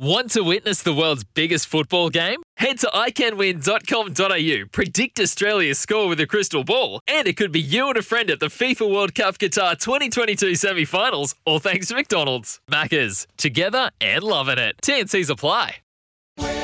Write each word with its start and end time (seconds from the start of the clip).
Want 0.00 0.30
to 0.30 0.42
witness 0.42 0.82
the 0.82 0.94
world's 0.94 1.24
biggest 1.24 1.66
football 1.66 2.08
game? 2.08 2.42
Head 2.56 2.78
to 2.78 2.86
iCanWin.com.au, 2.86 4.68
predict 4.72 5.20
Australia's 5.20 5.78
score 5.78 6.08
with 6.08 6.18
a 6.20 6.26
crystal 6.26 6.64
ball, 6.64 7.02
and 7.06 7.28
it 7.28 7.36
could 7.36 7.52
be 7.52 7.60
you 7.60 7.86
and 7.88 7.98
a 7.98 8.02
friend 8.02 8.30
at 8.30 8.40
the 8.40 8.46
FIFA 8.46 8.90
World 8.90 9.14
Cup 9.14 9.36
Qatar 9.36 9.78
2022 9.78 10.54
semi 10.54 10.86
finals, 10.86 11.34
all 11.44 11.58
thanks 11.58 11.88
to 11.88 11.94
McDonald's. 11.94 12.60
Maccas, 12.70 13.26
together 13.36 13.90
and 14.00 14.22
loving 14.22 14.56
it. 14.56 14.76
TNC's 14.82 15.28
apply. 15.28 15.76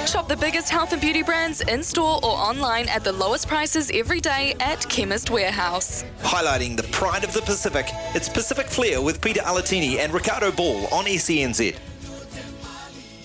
Shop 0.07 0.29
the 0.29 0.37
biggest 0.37 0.71
health 0.71 0.93
and 0.93 1.03
beauty 1.03 1.23
brands 1.23 1.61
in 1.61 1.83
store 1.83 2.17
or 2.23 2.31
online 2.31 2.89
at 2.89 3.05
the 3.05 3.13
lowest 3.13 3.49
prices 3.49 3.91
every 3.93 4.21
day 4.21 4.55
at 4.61 4.89
Chemist 4.89 5.31
Warehouse. 5.31 6.05
Highlighting 6.21 6.75
the 6.75 6.85
pride 6.85 7.23
of 7.23 7.35
the 7.35 7.43
Pacific, 7.43 7.85
it's 8.15 8.31
Pacific 8.31 8.67
Flair 8.67 9.03
with 9.03 9.21
Pita 9.21 9.41
Alatini 9.41 9.99
and 9.99 10.15
Riccardo 10.15 10.53
Ball 10.53 10.87
on 10.87 11.05
SENZ. 11.05 11.77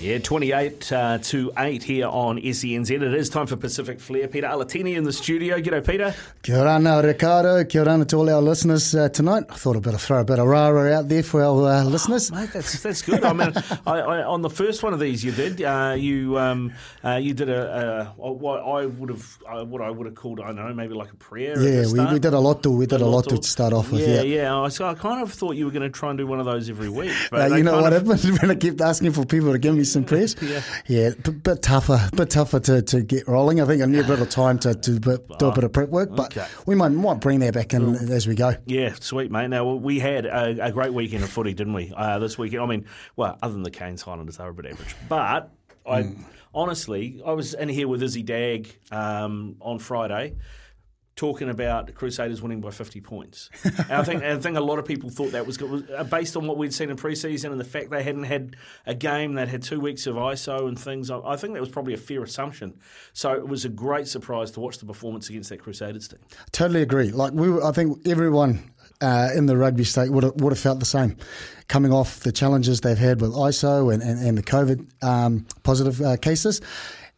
Yeah, 0.02 0.18
28 0.18 0.92
uh, 0.92 1.18
to 1.20 1.52
8 1.56 1.84
here 1.84 2.08
on 2.08 2.40
SENZ. 2.40 2.90
It 2.90 3.04
is 3.04 3.30
time 3.30 3.46
for 3.46 3.56
Pacific 3.56 4.00
Flair. 4.00 4.28
Pita 4.28 4.48
Alatini 4.48 4.98
in 4.98 5.04
the 5.04 5.14
studio. 5.14 5.60
G'day, 5.60 5.86
Pita. 5.86 6.16
Kia 6.42 6.58
ora, 6.58 7.04
Riccardo. 7.04 7.64
Kia 7.66 7.82
ora 7.82 8.04
to 8.04 8.16
all 8.18 8.28
our 8.32 8.42
listeners 8.42 8.96
uh, 8.96 9.10
tonight. 9.10 9.44
I 9.52 9.54
thought 9.54 9.76
I'd 9.76 9.84
better 9.84 10.00
throw 10.00 10.22
a 10.22 10.24
bit 10.24 10.40
of 10.40 10.48
rara 10.48 10.92
out 10.92 11.08
there 11.08 11.22
for 11.22 11.44
our 11.44 11.68
uh, 11.68 11.84
listeners. 11.84 12.32
Oh, 12.32 12.36
mate, 12.36 12.50
that's, 12.52 12.82
that's 12.82 13.04
good. 13.04 13.24
I 13.24 13.32
mean, 13.32 13.54
I, 13.86 14.00
I, 14.00 14.24
on 14.24 14.42
the 14.42 14.50
first 14.50 14.82
one 14.82 14.94
of 14.94 15.00
these 15.00 15.24
you 15.24 15.34
did, 15.34 15.62
uh, 15.62 15.94
you 15.96 16.36
um, 16.40 16.74
uh, 17.06 17.18
you 17.18 17.36
did 17.36 17.50
a, 17.50 18.12
a, 18.18 18.32
what 18.32 18.60
I 18.60 18.88
would 18.88 19.10
have 19.10 19.38
uh, 19.48 19.66
what 19.66 19.84
I 19.84 19.92
would 19.92 20.08
have 20.08 20.16
called, 20.16 20.40
I 20.40 20.48
don't 20.48 20.56
know, 20.56 20.74
maybe 20.74 20.96
like 20.96 21.12
a 21.12 21.16
prayer. 21.18 21.62
Yeah, 21.62 21.86
we, 21.94 22.14
we 22.14 22.20
did 22.20 22.34
a 22.34 22.40
lot 22.40 22.64
to 22.64 22.72
we 22.72 22.88
did 22.88 23.02
a 23.02 23.06
lot 23.06 23.30
to 23.30 23.44
start 23.44 23.72
off 23.72 23.92
with. 23.92 24.02
Yeah, 24.02 24.24
yeah. 24.24 24.64
yeah. 24.64 24.68
So 24.70 24.88
I 24.88 24.96
kind 24.96 25.22
of 25.22 25.32
thought 25.32 25.58
you 25.58 25.66
were 25.66 25.72
going 25.72 25.84
to 25.84 25.92
try 25.92 26.10
and 26.10 26.18
do 26.18 26.26
one 26.26 26.40
of 26.40 26.48
those 26.48 26.72
every 26.72 26.90
week. 26.90 27.12
But 27.30 27.52
you 27.52 27.64
know 27.64 27.80
what 27.80 27.94
of... 27.94 28.08
happened 28.08 28.40
when 28.42 28.50
I 28.50 28.56
kept 28.56 28.82
asking 28.82 29.12
for 29.12 29.26
people 29.26 29.52
to 29.52 29.60
give 29.60 29.76
me 29.76 29.84
some 29.92 30.04
prayers? 30.04 30.36
yeah. 30.42 30.62
Yeah, 30.88 31.10
a 31.26 31.32
bit 31.32 31.62
tougher, 31.62 32.10
bit 32.16 32.30
tougher 32.30 32.60
to, 32.62 32.82
to 32.82 33.02
get 33.02 33.28
rolling. 33.28 33.62
I 33.62 33.66
think 33.66 33.82
I 33.82 33.86
need 33.86 34.00
a 34.00 34.08
bit 34.08 34.20
of 34.20 34.30
time 34.30 34.60
to, 34.60 34.74
to 34.74 35.00
do 35.00 35.12
a 35.12 35.52
bit 35.52 35.64
of 35.64 35.74
prep 35.74 35.90
work, 35.90 36.16
but 36.16 36.38
okay. 36.38 36.48
we 36.66 36.76
might 36.76 36.90
might 36.90 37.20
bring 37.20 37.40
that 37.40 37.54
back 37.54 37.74
in 37.74 37.96
as 38.12 38.28
we 38.28 38.36
go. 38.36 38.56
Yeah, 38.66 38.94
sweet 39.00 39.32
mate. 39.32 39.50
Now 39.50 39.74
we 39.74 40.00
had 40.00 40.26
a, 40.26 40.66
a 40.66 40.72
great 40.72 40.94
weekend 40.94 41.24
of 41.24 41.30
footy, 41.30 41.54
didn't 41.54 41.74
we? 41.74 41.94
Uh, 41.96 42.20
this 42.20 42.38
weekend, 42.38 42.64
I 42.64 42.66
mean, 42.66 42.86
well, 43.16 43.38
other 43.42 43.54
than 43.54 43.64
the 43.64 43.72
Canes 43.72 44.02
Highlanders, 44.02 44.38
they 44.38 44.44
were 44.44 44.52
a 44.52 44.54
bit 44.54 44.66
average, 44.68 44.96
but 45.08 45.52
I 45.86 46.04
mm. 46.04 46.24
honestly, 46.54 47.22
I 47.26 47.32
was 47.32 47.54
in 47.54 47.70
here 47.70 47.88
with 47.88 48.04
Izzy 48.04 48.24
Dagg 48.24 48.76
um, 48.92 49.56
on 49.62 49.80
Friday 49.80 50.36
talking 51.22 51.50
about 51.52 51.94
Crusaders 51.94 52.42
winning 52.42 52.62
by 52.62 52.72
50 52.72 53.00
points. 53.00 53.52
I 53.92 54.04
think 54.04 54.24
I 54.24 54.40
think 54.40 54.58
a 54.58 54.62
lot 54.62 54.80
of 54.80 54.86
people 54.86 55.12
thought 55.12 55.34
that 55.34 55.46
was 55.46 55.56
good, 55.56 55.88
uh, 55.96 56.04
based 56.04 56.36
on 56.36 56.48
what 56.48 56.58
we'd 56.58 56.74
seen 56.74 56.90
in 56.90 56.98
preseason 56.98 57.52
and 57.52 57.60
the 57.60 57.64
fact 57.64 57.92
they 57.92 58.02
hadn't 58.02 58.24
had 58.24 58.56
a 58.88 58.96
game, 58.96 59.36
they'd 59.36 59.48
had 59.48 59.62
two 59.62 59.80
weeks 59.80 60.08
of 60.08 60.16
ISO 60.16 60.68
and 60.68 60.80
things. 60.80 61.12
I 61.12 61.36
think 61.36 61.54
that 61.54 61.60
was 61.60 61.70
probably 61.70 61.94
a 61.94 61.98
fair 61.98 62.24
assumption. 62.24 62.80
So 63.14 63.34
it 63.34 63.48
was 63.48 63.66
a 63.66 63.70
great 63.70 64.08
surprise 64.08 64.50
to 64.52 64.62
watch 64.62 64.80
the 64.80 64.88
performance 64.88 65.30
against 65.30 65.50
that 65.50 65.60
Crusaders 65.60 66.08
team. 66.08 66.22
Totally 66.54 66.82
agree. 66.82 67.12
Like 67.12 67.34
we, 67.34 67.52
were, 67.52 67.64
I 67.64 67.72
think 67.72 68.00
everyone 68.08 68.72
uh, 69.00 69.30
in 69.36 69.46
the 69.46 69.56
rugby 69.56 69.84
state 69.84 70.10
would 70.10 70.24
have, 70.24 70.34
would 70.42 70.52
have 70.54 70.60
felt 70.60 70.80
the 70.80 70.88
same, 70.88 71.18
coming 71.68 71.94
off 71.94 72.22
the 72.22 72.32
challenges 72.32 72.82
they've 72.82 72.98
had 72.98 73.22
with 73.22 73.32
ISO 73.34 73.94
and, 73.94 74.02
and, 74.02 74.26
and 74.28 74.40
the 74.40 74.44
COVID 74.44 75.04
um, 75.04 75.46
positive 75.62 76.02
uh, 76.02 76.18
cases, 76.18 76.62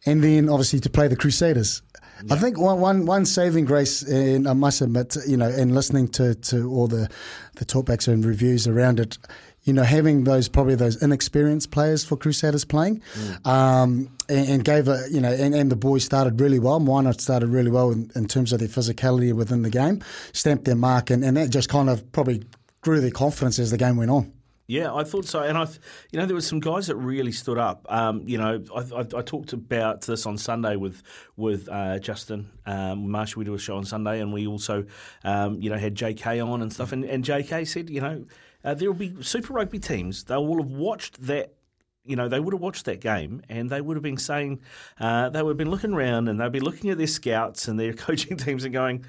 and 0.04 0.22
then 0.22 0.50
obviously 0.50 0.78
to 0.80 0.90
play 0.90 1.08
the 1.08 1.16
Crusaders. 1.16 1.80
Yeah. 2.24 2.34
I 2.34 2.38
think 2.38 2.58
one, 2.58 2.80
one, 2.80 3.06
one 3.06 3.26
saving 3.26 3.66
grace, 3.66 4.02
and 4.02 4.48
I 4.48 4.54
must 4.54 4.80
admit, 4.80 5.16
you 5.26 5.36
know, 5.36 5.48
in 5.48 5.74
listening 5.74 6.08
to, 6.08 6.34
to 6.34 6.70
all 6.70 6.86
the, 6.86 7.10
the 7.56 7.64
talkbacks 7.64 8.08
and 8.08 8.24
reviews 8.24 8.66
around 8.66 8.98
it, 8.98 9.18
you 9.64 9.72
know, 9.72 9.82
having 9.82 10.24
those 10.24 10.48
probably 10.48 10.74
those 10.74 11.02
inexperienced 11.02 11.70
players 11.70 12.04
for 12.04 12.16
Crusaders 12.16 12.64
playing, 12.64 13.02
mm. 13.14 13.46
um, 13.46 14.10
and, 14.28 14.48
and, 14.48 14.64
gave 14.64 14.88
a 14.88 15.04
you 15.10 15.20
know, 15.20 15.32
and, 15.32 15.54
and 15.54 15.70
the 15.72 15.76
boys 15.76 16.04
started 16.04 16.40
really 16.40 16.58
well. 16.58 16.80
Moana 16.80 17.14
started 17.14 17.48
really 17.48 17.70
well 17.70 17.90
in, 17.90 18.10
in, 18.14 18.26
terms 18.28 18.52
of 18.52 18.58
their 18.58 18.68
physicality 18.68 19.32
within 19.32 19.62
the 19.62 19.70
game, 19.70 20.02
stamped 20.32 20.66
their 20.66 20.76
mark, 20.76 21.10
and, 21.10 21.24
and 21.24 21.36
that 21.38 21.48
just 21.48 21.70
kind 21.70 21.88
of 21.88 22.10
probably 22.12 22.44
grew 22.82 23.00
their 23.00 23.10
confidence 23.10 23.58
as 23.58 23.70
the 23.70 23.78
game 23.78 23.96
went 23.96 24.10
on. 24.10 24.32
Yeah, 24.66 24.94
I 24.94 25.04
thought 25.04 25.26
so, 25.26 25.40
and 25.40 25.58
I, 25.58 25.66
you 26.10 26.18
know, 26.18 26.24
there 26.24 26.34
were 26.34 26.40
some 26.40 26.60
guys 26.60 26.86
that 26.86 26.96
really 26.96 27.32
stood 27.32 27.58
up. 27.58 27.84
Um, 27.90 28.22
you 28.26 28.38
know, 28.38 28.64
I, 28.74 28.80
I, 28.80 29.00
I, 29.00 29.22
talked 29.22 29.52
about 29.52 30.02
this 30.02 30.24
on 30.24 30.38
Sunday 30.38 30.76
with 30.76 31.02
with 31.36 31.68
uh, 31.68 31.98
Justin 31.98 32.50
um, 32.64 33.10
Marshall. 33.10 33.40
We 33.40 33.44
do 33.44 33.52
a 33.52 33.58
show 33.58 33.76
on 33.76 33.84
Sunday, 33.84 34.20
and 34.20 34.32
we 34.32 34.46
also, 34.46 34.86
um, 35.22 35.60
you 35.60 35.68
know, 35.68 35.76
had 35.76 35.94
JK 35.94 36.46
on 36.46 36.62
and 36.62 36.72
stuff. 36.72 36.92
And, 36.92 37.04
and 37.04 37.22
JK 37.22 37.68
said, 37.68 37.90
you 37.90 38.00
know, 38.00 38.24
uh, 38.64 38.72
there 38.72 38.90
will 38.90 38.98
be 38.98 39.22
Super 39.22 39.52
Rugby 39.52 39.78
teams. 39.78 40.24
They 40.24 40.36
will 40.36 40.62
have 40.62 40.70
watched 40.70 41.20
that 41.26 41.52
you 42.06 42.16
know, 42.16 42.28
they 42.28 42.38
would 42.38 42.52
have 42.52 42.60
watched 42.60 42.84
that 42.84 43.00
game 43.00 43.40
and 43.48 43.70
they 43.70 43.80
would 43.80 43.96
have 43.96 44.02
been 44.02 44.18
saying, 44.18 44.60
uh, 45.00 45.30
they 45.30 45.42
would 45.42 45.52
have 45.52 45.56
been 45.56 45.70
looking 45.70 45.94
around 45.94 46.28
and 46.28 46.38
they'd 46.38 46.52
be 46.52 46.60
looking 46.60 46.90
at 46.90 46.98
their 46.98 47.06
scouts 47.06 47.66
and 47.66 47.80
their 47.80 47.92
coaching 47.94 48.36
teams 48.36 48.64
and 48.64 48.74
going, 48.74 49.04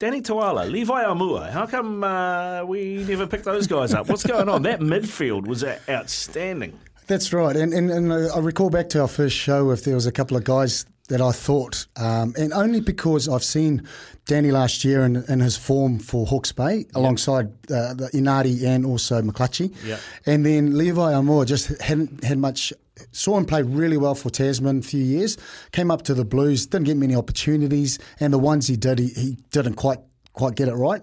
Danny 0.00 0.22
Toala, 0.22 0.66
Levi 0.70 1.04
Aumua. 1.04 1.50
How 1.50 1.66
come 1.66 2.02
uh, 2.02 2.64
we 2.64 3.04
never 3.04 3.26
picked 3.26 3.44
those 3.44 3.66
guys 3.66 3.92
up? 3.92 4.08
What's 4.08 4.24
going 4.24 4.48
on? 4.48 4.62
That 4.62 4.80
midfield 4.80 5.46
was 5.46 5.62
outstanding. 5.62 6.80
That's 7.06 7.34
right. 7.34 7.54
And, 7.54 7.74
and, 7.74 7.90
and 7.90 8.10
I 8.10 8.38
recall 8.38 8.70
back 8.70 8.88
to 8.90 9.02
our 9.02 9.08
first 9.08 9.36
show 9.36 9.70
if 9.72 9.84
there 9.84 9.94
was 9.94 10.06
a 10.06 10.12
couple 10.12 10.38
of 10.38 10.44
guys 10.44 10.86
that 11.10 11.20
I 11.20 11.32
thought, 11.32 11.86
um, 11.96 12.32
and 12.38 12.50
only 12.54 12.80
because 12.80 13.28
I've 13.28 13.44
seen 13.44 13.86
Danny 14.24 14.50
last 14.50 14.84
year 14.84 15.04
in, 15.04 15.22
in 15.28 15.40
his 15.40 15.58
form 15.58 15.98
for 15.98 16.24
Hawke's 16.24 16.52
Bay 16.52 16.76
yep. 16.76 16.86
alongside 16.94 17.48
uh, 17.70 17.92
the 17.92 18.08
Enari 18.14 18.64
and 18.64 18.86
also 18.86 19.20
McClutchie. 19.20 19.74
Yep. 19.84 20.00
And 20.24 20.46
then 20.46 20.78
Levi 20.78 21.12
Aumua 21.12 21.44
just 21.44 21.78
hadn't 21.82 22.24
had 22.24 22.38
much 22.38 22.72
saw 23.12 23.36
him 23.36 23.44
play 23.44 23.62
really 23.62 23.96
well 23.96 24.14
for 24.14 24.30
Tasman 24.30 24.78
a 24.78 24.82
few 24.82 25.02
years. 25.02 25.36
Came 25.72 25.90
up 25.90 26.02
to 26.02 26.14
the 26.14 26.24
Blues, 26.24 26.66
didn't 26.66 26.86
get 26.86 26.96
many 26.96 27.14
opportunities, 27.14 27.98
and 28.18 28.32
the 28.32 28.38
ones 28.38 28.66
he 28.66 28.76
did, 28.76 28.98
he, 28.98 29.08
he 29.08 29.38
didn't 29.50 29.74
quite 29.74 30.00
quite 30.32 30.54
get 30.54 30.68
it 30.68 30.74
right. 30.74 31.02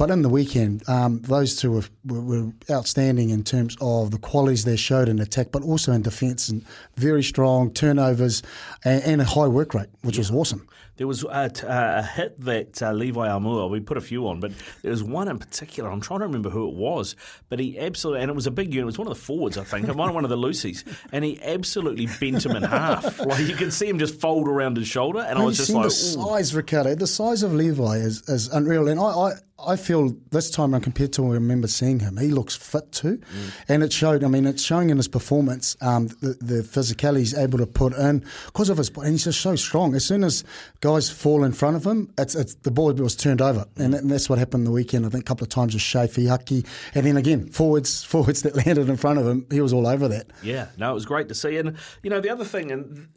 But 0.00 0.10
in 0.10 0.22
the 0.22 0.30
weekend, 0.30 0.88
um, 0.88 1.20
those 1.20 1.56
two 1.56 1.72
were, 1.72 1.84
were, 2.06 2.22
were, 2.22 2.52
outstanding 2.70 3.28
in 3.28 3.44
terms 3.44 3.76
of 3.82 4.12
the 4.12 4.16
qualities 4.16 4.64
they 4.64 4.76
showed 4.76 5.10
in 5.10 5.18
attack, 5.18 5.48
but 5.52 5.62
also 5.62 5.92
in 5.92 6.00
defence 6.00 6.48
and 6.48 6.64
very 6.96 7.22
strong 7.22 7.70
turnovers 7.70 8.42
and, 8.82 9.02
and 9.04 9.20
a 9.20 9.26
high 9.26 9.46
work 9.46 9.74
rate, 9.74 9.90
which 10.00 10.16
yeah. 10.16 10.20
was 10.20 10.30
awesome. 10.30 10.66
There 10.96 11.06
was 11.06 11.22
a, 11.24 11.50
a 11.66 12.02
hit 12.02 12.40
that 12.40 12.82
uh, 12.82 12.92
Levi 12.92 13.26
Aumua, 13.26 13.70
we 13.70 13.80
put 13.80 13.96
a 13.96 14.02
few 14.02 14.26
on, 14.28 14.40
but 14.40 14.52
there 14.82 14.90
was 14.90 15.02
one 15.02 15.28
in 15.28 15.38
particular. 15.38 15.90
I'm 15.90 16.00
trying 16.00 16.20
to 16.20 16.26
remember 16.26 16.50
who 16.50 16.68
it 16.68 16.74
was, 16.74 17.16
but 17.48 17.58
he 17.58 17.78
absolutely, 17.78 18.22
and 18.22 18.30
it 18.30 18.34
was 18.34 18.46
a 18.46 18.50
big 18.50 18.74
unit. 18.74 18.82
It 18.82 18.86
was 18.86 18.98
one 18.98 19.06
of 19.06 19.14
the 19.14 19.20
forwards, 19.22 19.56
I 19.56 19.64
think, 19.64 19.86
one, 19.94 20.12
one 20.12 20.24
of 20.24 20.30
the 20.30 20.36
Lucy's, 20.36 20.84
and 21.12 21.24
he 21.24 21.40
absolutely 21.42 22.06
bent 22.20 22.44
him 22.44 22.56
in 22.56 22.62
half. 22.62 23.18
Like 23.30 23.46
you 23.46 23.54
could 23.54 23.72
see 23.72 23.88
him 23.88 23.98
just 23.98 24.20
fold 24.20 24.48
around 24.48 24.76
his 24.76 24.88
shoulder, 24.88 25.20
and 25.20 25.38
I 25.38 25.44
was 25.44 25.58
just 25.58 25.70
like, 25.70 25.84
the 25.84 25.90
size, 25.90 26.54
Riccardo, 26.54 26.94
the 26.94 27.06
size 27.06 27.42
of 27.42 27.54
Levi 27.54 27.96
is, 27.96 28.28
is 28.28 28.48
unreal. 28.48 28.88
And 28.88 28.98
I, 28.98 29.04
I 29.04 29.32
I 29.66 29.76
feel 29.76 30.16
this 30.30 30.50
time 30.50 30.72
around 30.72 30.82
compared 30.82 31.12
to 31.14 31.22
when 31.22 31.32
I 31.32 31.34
remember 31.34 31.68
seeing 31.68 32.00
him, 32.00 32.16
he 32.16 32.28
looks 32.28 32.56
fit 32.56 32.92
too, 32.92 33.18
mm. 33.18 33.52
and 33.68 33.82
it 33.82 33.92
showed. 33.92 34.24
I 34.24 34.28
mean, 34.28 34.46
it's 34.46 34.62
showing 34.62 34.90
in 34.90 34.96
his 34.96 35.08
performance 35.08 35.76
um, 35.80 36.08
the, 36.08 36.36
the 36.40 36.62
physicality 36.62 37.18
he's 37.18 37.36
able 37.36 37.58
to 37.58 37.66
put 37.66 37.94
in 37.94 38.24
because 38.46 38.68
of 38.68 38.78
his, 38.78 38.88
and 38.90 39.08
he's 39.08 39.24
just 39.24 39.40
so 39.40 39.56
strong. 39.56 39.94
As 39.94 40.04
soon 40.04 40.24
as 40.24 40.44
guys 40.80 41.10
fall 41.10 41.44
in 41.44 41.52
front 41.52 41.76
of 41.76 41.86
him, 41.86 42.12
it's, 42.18 42.34
it's 42.34 42.54
the 42.56 42.70
ball 42.70 42.92
was 42.94 43.16
turned 43.16 43.42
over, 43.42 43.60
mm. 43.76 43.84
and, 43.84 43.94
and, 43.94 44.10
that's 44.10 44.28
what 44.28 44.38
happened 44.38 44.66
the 44.66 44.70
weekend. 44.70 45.06
I 45.06 45.08
think 45.08 45.22
a 45.22 45.26
couple 45.26 45.44
of 45.44 45.50
times 45.50 45.74
with 45.74 45.82
Shea 45.82 46.06
Haki, 46.06 46.66
and 46.94 47.06
then 47.06 47.16
again 47.16 47.48
forwards 47.48 48.04
forwards 48.10 48.42
that 48.42 48.56
landed 48.56 48.88
in 48.88 48.96
front 48.96 49.18
of 49.18 49.26
him, 49.26 49.46
he 49.50 49.60
was 49.60 49.72
all 49.72 49.86
over 49.86 50.08
that. 50.08 50.30
Yeah, 50.42 50.68
no, 50.76 50.90
it 50.90 50.94
was 50.94 51.06
great 51.06 51.28
to 51.28 51.34
see, 51.34 51.56
and 51.56 51.76
you 52.02 52.10
know 52.10 52.20
the 52.20 52.30
other 52.30 52.44
thing, 52.44 52.70
and. 52.70 53.08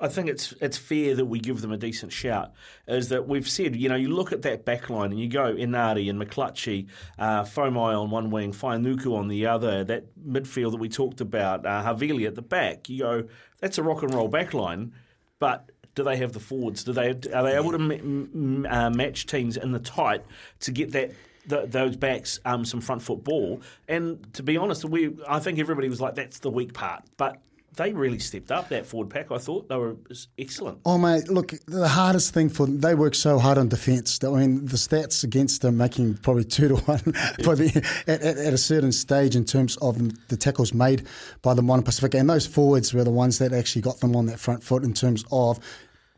I 0.00 0.06
think 0.06 0.28
it's 0.28 0.54
it's 0.60 0.78
fair 0.78 1.16
that 1.16 1.26
we 1.26 1.40
give 1.40 1.60
them 1.60 1.72
a 1.72 1.76
decent 1.76 2.12
shout. 2.12 2.52
Is 2.86 3.08
that 3.08 3.26
we've 3.26 3.48
said, 3.48 3.74
you 3.74 3.88
know, 3.88 3.96
you 3.96 4.14
look 4.14 4.32
at 4.32 4.42
that 4.42 4.64
back 4.64 4.88
line 4.90 5.10
and 5.10 5.20
you 5.20 5.28
go 5.28 5.54
Enari 5.54 6.08
and 6.08 6.20
McClutchie, 6.20 6.86
uh, 7.18 7.42
Fomai 7.42 8.00
on 8.00 8.10
one 8.10 8.30
wing, 8.30 8.52
Fainga'anuku 8.52 9.12
on 9.16 9.26
the 9.28 9.46
other, 9.46 9.82
that 9.84 10.04
midfield 10.24 10.70
that 10.70 10.78
we 10.78 10.88
talked 10.88 11.20
about, 11.20 11.66
uh, 11.66 11.82
Havili 11.82 12.26
at 12.26 12.36
the 12.36 12.42
back. 12.42 12.88
You 12.88 12.98
go, 12.98 13.24
that's 13.60 13.78
a 13.78 13.82
rock 13.82 14.02
and 14.04 14.14
roll 14.14 14.28
back 14.28 14.54
line, 14.54 14.92
but 15.40 15.70
do 15.96 16.04
they 16.04 16.16
have 16.18 16.32
the 16.32 16.40
forwards? 16.40 16.84
Do 16.84 16.92
they 16.92 17.10
are 17.10 17.42
they 17.42 17.56
able 17.56 17.72
to 17.72 17.78
m- 17.78 17.90
m- 17.90 18.66
uh, 18.70 18.90
match 18.90 19.26
teams 19.26 19.56
in 19.56 19.72
the 19.72 19.80
tight 19.80 20.24
to 20.60 20.70
get 20.70 20.92
that 20.92 21.12
those 21.48 21.96
backs 21.96 22.38
um, 22.44 22.64
some 22.64 22.80
front 22.80 23.02
foot 23.02 23.24
ball. 23.24 23.62
And 23.88 24.32
to 24.34 24.42
be 24.42 24.56
honest, 24.56 24.84
we 24.84 25.16
I 25.26 25.40
think 25.40 25.58
everybody 25.58 25.88
was 25.88 26.00
like, 26.00 26.14
that's 26.14 26.38
the 26.38 26.50
weak 26.50 26.74
part. 26.74 27.02
But 27.16 27.40
they 27.78 27.92
really 27.92 28.18
stepped 28.18 28.52
up 28.52 28.68
that 28.68 28.84
forward 28.84 29.08
pack. 29.08 29.30
I 29.30 29.38
thought 29.38 29.68
they 29.68 29.76
were 29.76 29.96
excellent. 30.36 30.80
Oh 30.84 30.98
mate, 30.98 31.28
look, 31.28 31.54
the 31.66 31.88
hardest 31.88 32.34
thing 32.34 32.48
for 32.48 32.66
them, 32.66 32.80
they 32.80 32.94
work 32.94 33.14
so 33.14 33.38
hard 33.38 33.56
on 33.56 33.68
defence. 33.68 34.22
I 34.22 34.28
mean, 34.28 34.66
the 34.66 34.76
stats 34.76 35.24
against 35.24 35.62
them 35.62 35.78
making 35.78 36.18
probably 36.18 36.44
two 36.44 36.68
to 36.68 36.74
one 36.74 37.00
the, 37.04 37.88
at, 38.06 38.20
at, 38.20 38.36
at, 38.36 38.52
a 38.52 38.58
certain 38.58 38.92
stage 38.92 39.34
in 39.34 39.44
terms 39.44 39.76
of 39.78 39.96
the 40.28 40.36
tackles 40.36 40.74
made 40.74 41.06
by 41.40 41.54
the 41.54 41.62
Moana 41.62 41.82
Pasifika, 41.82 42.18
and 42.18 42.28
those 42.28 42.46
forwards 42.46 42.92
were 42.92 43.04
the 43.04 43.10
ones 43.10 43.38
that 43.38 43.52
actually 43.52 43.82
got 43.82 44.00
them 44.00 44.14
on 44.14 44.26
that 44.26 44.38
front 44.38 44.62
foot 44.62 44.82
in 44.82 44.92
terms 44.92 45.24
of 45.32 45.58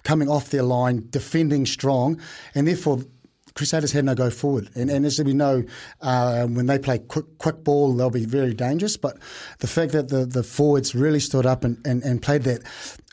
coming 0.03 0.29
off 0.29 0.51
their 0.51 0.63
line, 0.63 1.07
defending 1.11 1.67
strong, 1.67 2.19
and 2.55 2.67
therefore 2.67 3.01
Crusaders 3.61 3.93
had 3.93 4.07
no 4.07 4.15
go 4.15 4.31
forward. 4.31 4.71
And, 4.75 4.89
and 4.89 5.05
as 5.05 5.23
we 5.23 5.35
know, 5.35 5.63
uh, 6.01 6.47
when 6.47 6.65
they 6.65 6.79
play 6.79 6.99
quick, 6.99 7.27
quick 7.37 7.63
ball, 7.63 7.93
they'll 7.93 8.09
be 8.09 8.25
very 8.25 8.55
dangerous. 8.55 8.97
But 8.97 9.19
the 9.59 9.67
fact 9.67 9.93
that 9.93 10.09
the, 10.09 10.25
the 10.25 10.43
forwards 10.43 10.95
really 10.95 11.21
stood 11.21 11.45
up 11.45 11.63
and, 11.63 11.77
and, 11.87 12.03
and 12.03 12.23
played 12.23 12.45
that, 12.45 12.63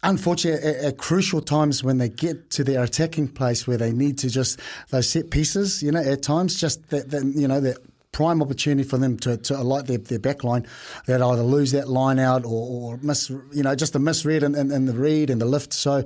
unfortunately, 0.04 0.66
at, 0.66 0.76
at, 0.78 0.98
crucial 0.98 1.42
times 1.42 1.84
when 1.84 1.98
they 1.98 2.08
get 2.08 2.50
to 2.52 2.64
their 2.64 2.82
attacking 2.82 3.28
place 3.28 3.68
where 3.68 3.76
they 3.76 3.92
need 3.92 4.20
to 4.20 4.30
just, 4.30 4.58
those 4.90 5.10
set 5.10 5.32
pieces, 5.32 5.84
you 5.84 5.92
know, 5.92 6.00
at 6.00 6.24
times, 6.24 6.58
just 6.58 6.92
that, 6.92 7.12
that 7.12 7.26
you 7.36 7.50
know, 7.50 7.60
that 7.60 7.80
prime 8.14 8.42
opportunity 8.42 8.88
for 8.88 8.98
them 8.98 9.18
to, 9.18 9.36
to 9.36 9.60
alight 9.60 9.86
their, 9.88 9.98
their 9.98 10.18
back 10.18 10.46
line. 10.46 10.66
They'd 11.08 11.20
either 11.20 11.44
lose 11.44 11.74
that 11.74 11.90
line 11.90 12.20
out 12.20 12.46
or, 12.46 12.94
or 12.94 12.98
miss, 13.02 13.30
you 13.30 13.64
know, 13.64 13.76
just 13.76 13.96
a 13.96 14.00
misread 14.00 14.44
in, 14.44 14.56
in, 14.56 14.72
in 14.72 14.86
the 14.86 14.94
read 14.94 15.30
and 15.30 15.42
the 15.42 15.46
lift. 15.46 15.74
So 15.74 16.06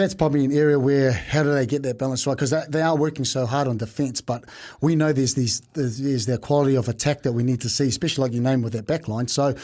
that's 0.00 0.14
probably 0.14 0.44
an 0.44 0.52
area 0.52 0.78
where 0.78 1.12
how 1.12 1.42
do 1.42 1.52
they 1.52 1.66
get 1.66 1.82
that 1.82 1.98
balance 1.98 2.26
right? 2.26 2.34
Because 2.34 2.54
they 2.68 2.82
are 2.82 2.96
working 2.96 3.24
so 3.24 3.46
hard 3.46 3.68
on 3.68 3.76
defence, 3.76 4.20
but 4.20 4.44
we 4.80 4.96
know 4.96 5.12
there's 5.12 5.34
these 5.34 5.60
there's, 5.74 5.98
there's 5.98 6.26
their 6.26 6.38
quality 6.38 6.76
of 6.76 6.88
attack 6.88 7.22
that 7.22 7.32
we 7.32 7.42
need 7.42 7.60
to 7.60 7.68
see, 7.68 7.88
especially 7.88 8.22
like 8.22 8.32
you 8.32 8.40
name 8.40 8.62
with 8.62 8.72
that 8.72 8.86
back 8.86 9.08
line. 9.08 9.28
So 9.28 9.54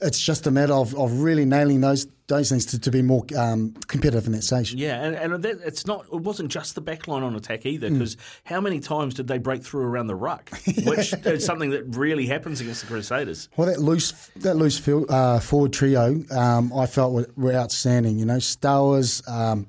it's 0.00 0.20
just 0.20 0.46
a 0.46 0.50
matter 0.50 0.74
of, 0.74 0.94
of 0.96 1.20
really 1.20 1.44
nailing 1.44 1.80
those 1.80 2.06
those 2.30 2.48
things 2.48 2.64
to, 2.64 2.78
to 2.78 2.90
be 2.90 3.02
more 3.02 3.24
um, 3.36 3.74
competitive 3.88 4.26
in 4.26 4.32
that 4.32 4.42
station. 4.42 4.78
Yeah, 4.78 5.02
and, 5.02 5.16
and 5.34 5.42
that, 5.42 5.58
it's 5.64 5.86
not 5.86 6.06
it 6.06 6.20
wasn't 6.20 6.50
just 6.50 6.74
the 6.74 6.80
back 6.80 7.06
line 7.08 7.22
on 7.22 7.34
attack 7.34 7.66
either, 7.66 7.90
because 7.90 8.16
mm. 8.16 8.20
how 8.44 8.60
many 8.60 8.80
times 8.80 9.14
did 9.14 9.26
they 9.26 9.38
break 9.38 9.62
through 9.62 9.82
around 9.82 10.06
the 10.06 10.14
ruck, 10.14 10.50
which 10.84 11.12
is 11.12 11.44
something 11.44 11.70
that 11.70 11.84
really 11.96 12.26
happens 12.26 12.60
against 12.60 12.80
the 12.82 12.86
Crusaders. 12.86 13.48
Well, 13.56 13.66
that 13.66 13.80
loose 13.80 14.12
that 14.36 14.54
loose 14.54 14.78
field, 14.78 15.10
uh, 15.10 15.40
forward 15.40 15.72
trio, 15.72 16.22
um, 16.30 16.72
I 16.72 16.86
felt 16.86 17.12
were, 17.12 17.28
were, 17.36 17.52
outstanding. 17.52 18.18
You 18.18 18.24
know, 18.24 18.38
Stowers. 18.38 19.28
Um, 19.28 19.66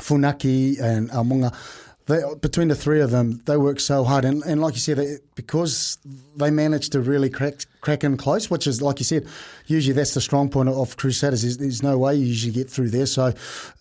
Funaki 0.00 0.80
and 0.80 1.10
Amunga, 1.10 1.52
they, 2.10 2.22
between 2.40 2.68
the 2.68 2.74
three 2.74 3.00
of 3.00 3.10
them, 3.10 3.40
they 3.46 3.56
work 3.56 3.80
so 3.80 4.04
hard. 4.04 4.24
And, 4.24 4.42
and 4.42 4.60
like 4.60 4.74
you 4.74 4.80
said, 4.80 4.98
they, 4.98 5.16
because 5.34 5.98
they 6.36 6.50
managed 6.50 6.92
to 6.92 7.00
really 7.00 7.30
crack, 7.30 7.64
crack 7.80 8.04
in 8.04 8.16
close, 8.16 8.50
which 8.50 8.66
is, 8.66 8.82
like 8.82 8.98
you 8.98 9.04
said, 9.04 9.26
usually 9.66 9.94
that's 9.94 10.14
the 10.14 10.20
strong 10.20 10.48
point 10.50 10.68
of 10.68 10.96
Crusaders. 10.96 11.42
There's, 11.42 11.58
there's 11.58 11.82
no 11.82 11.96
way 11.98 12.16
you 12.16 12.26
usually 12.26 12.52
get 12.52 12.68
through 12.68 12.90
there. 12.90 13.06
So 13.06 13.28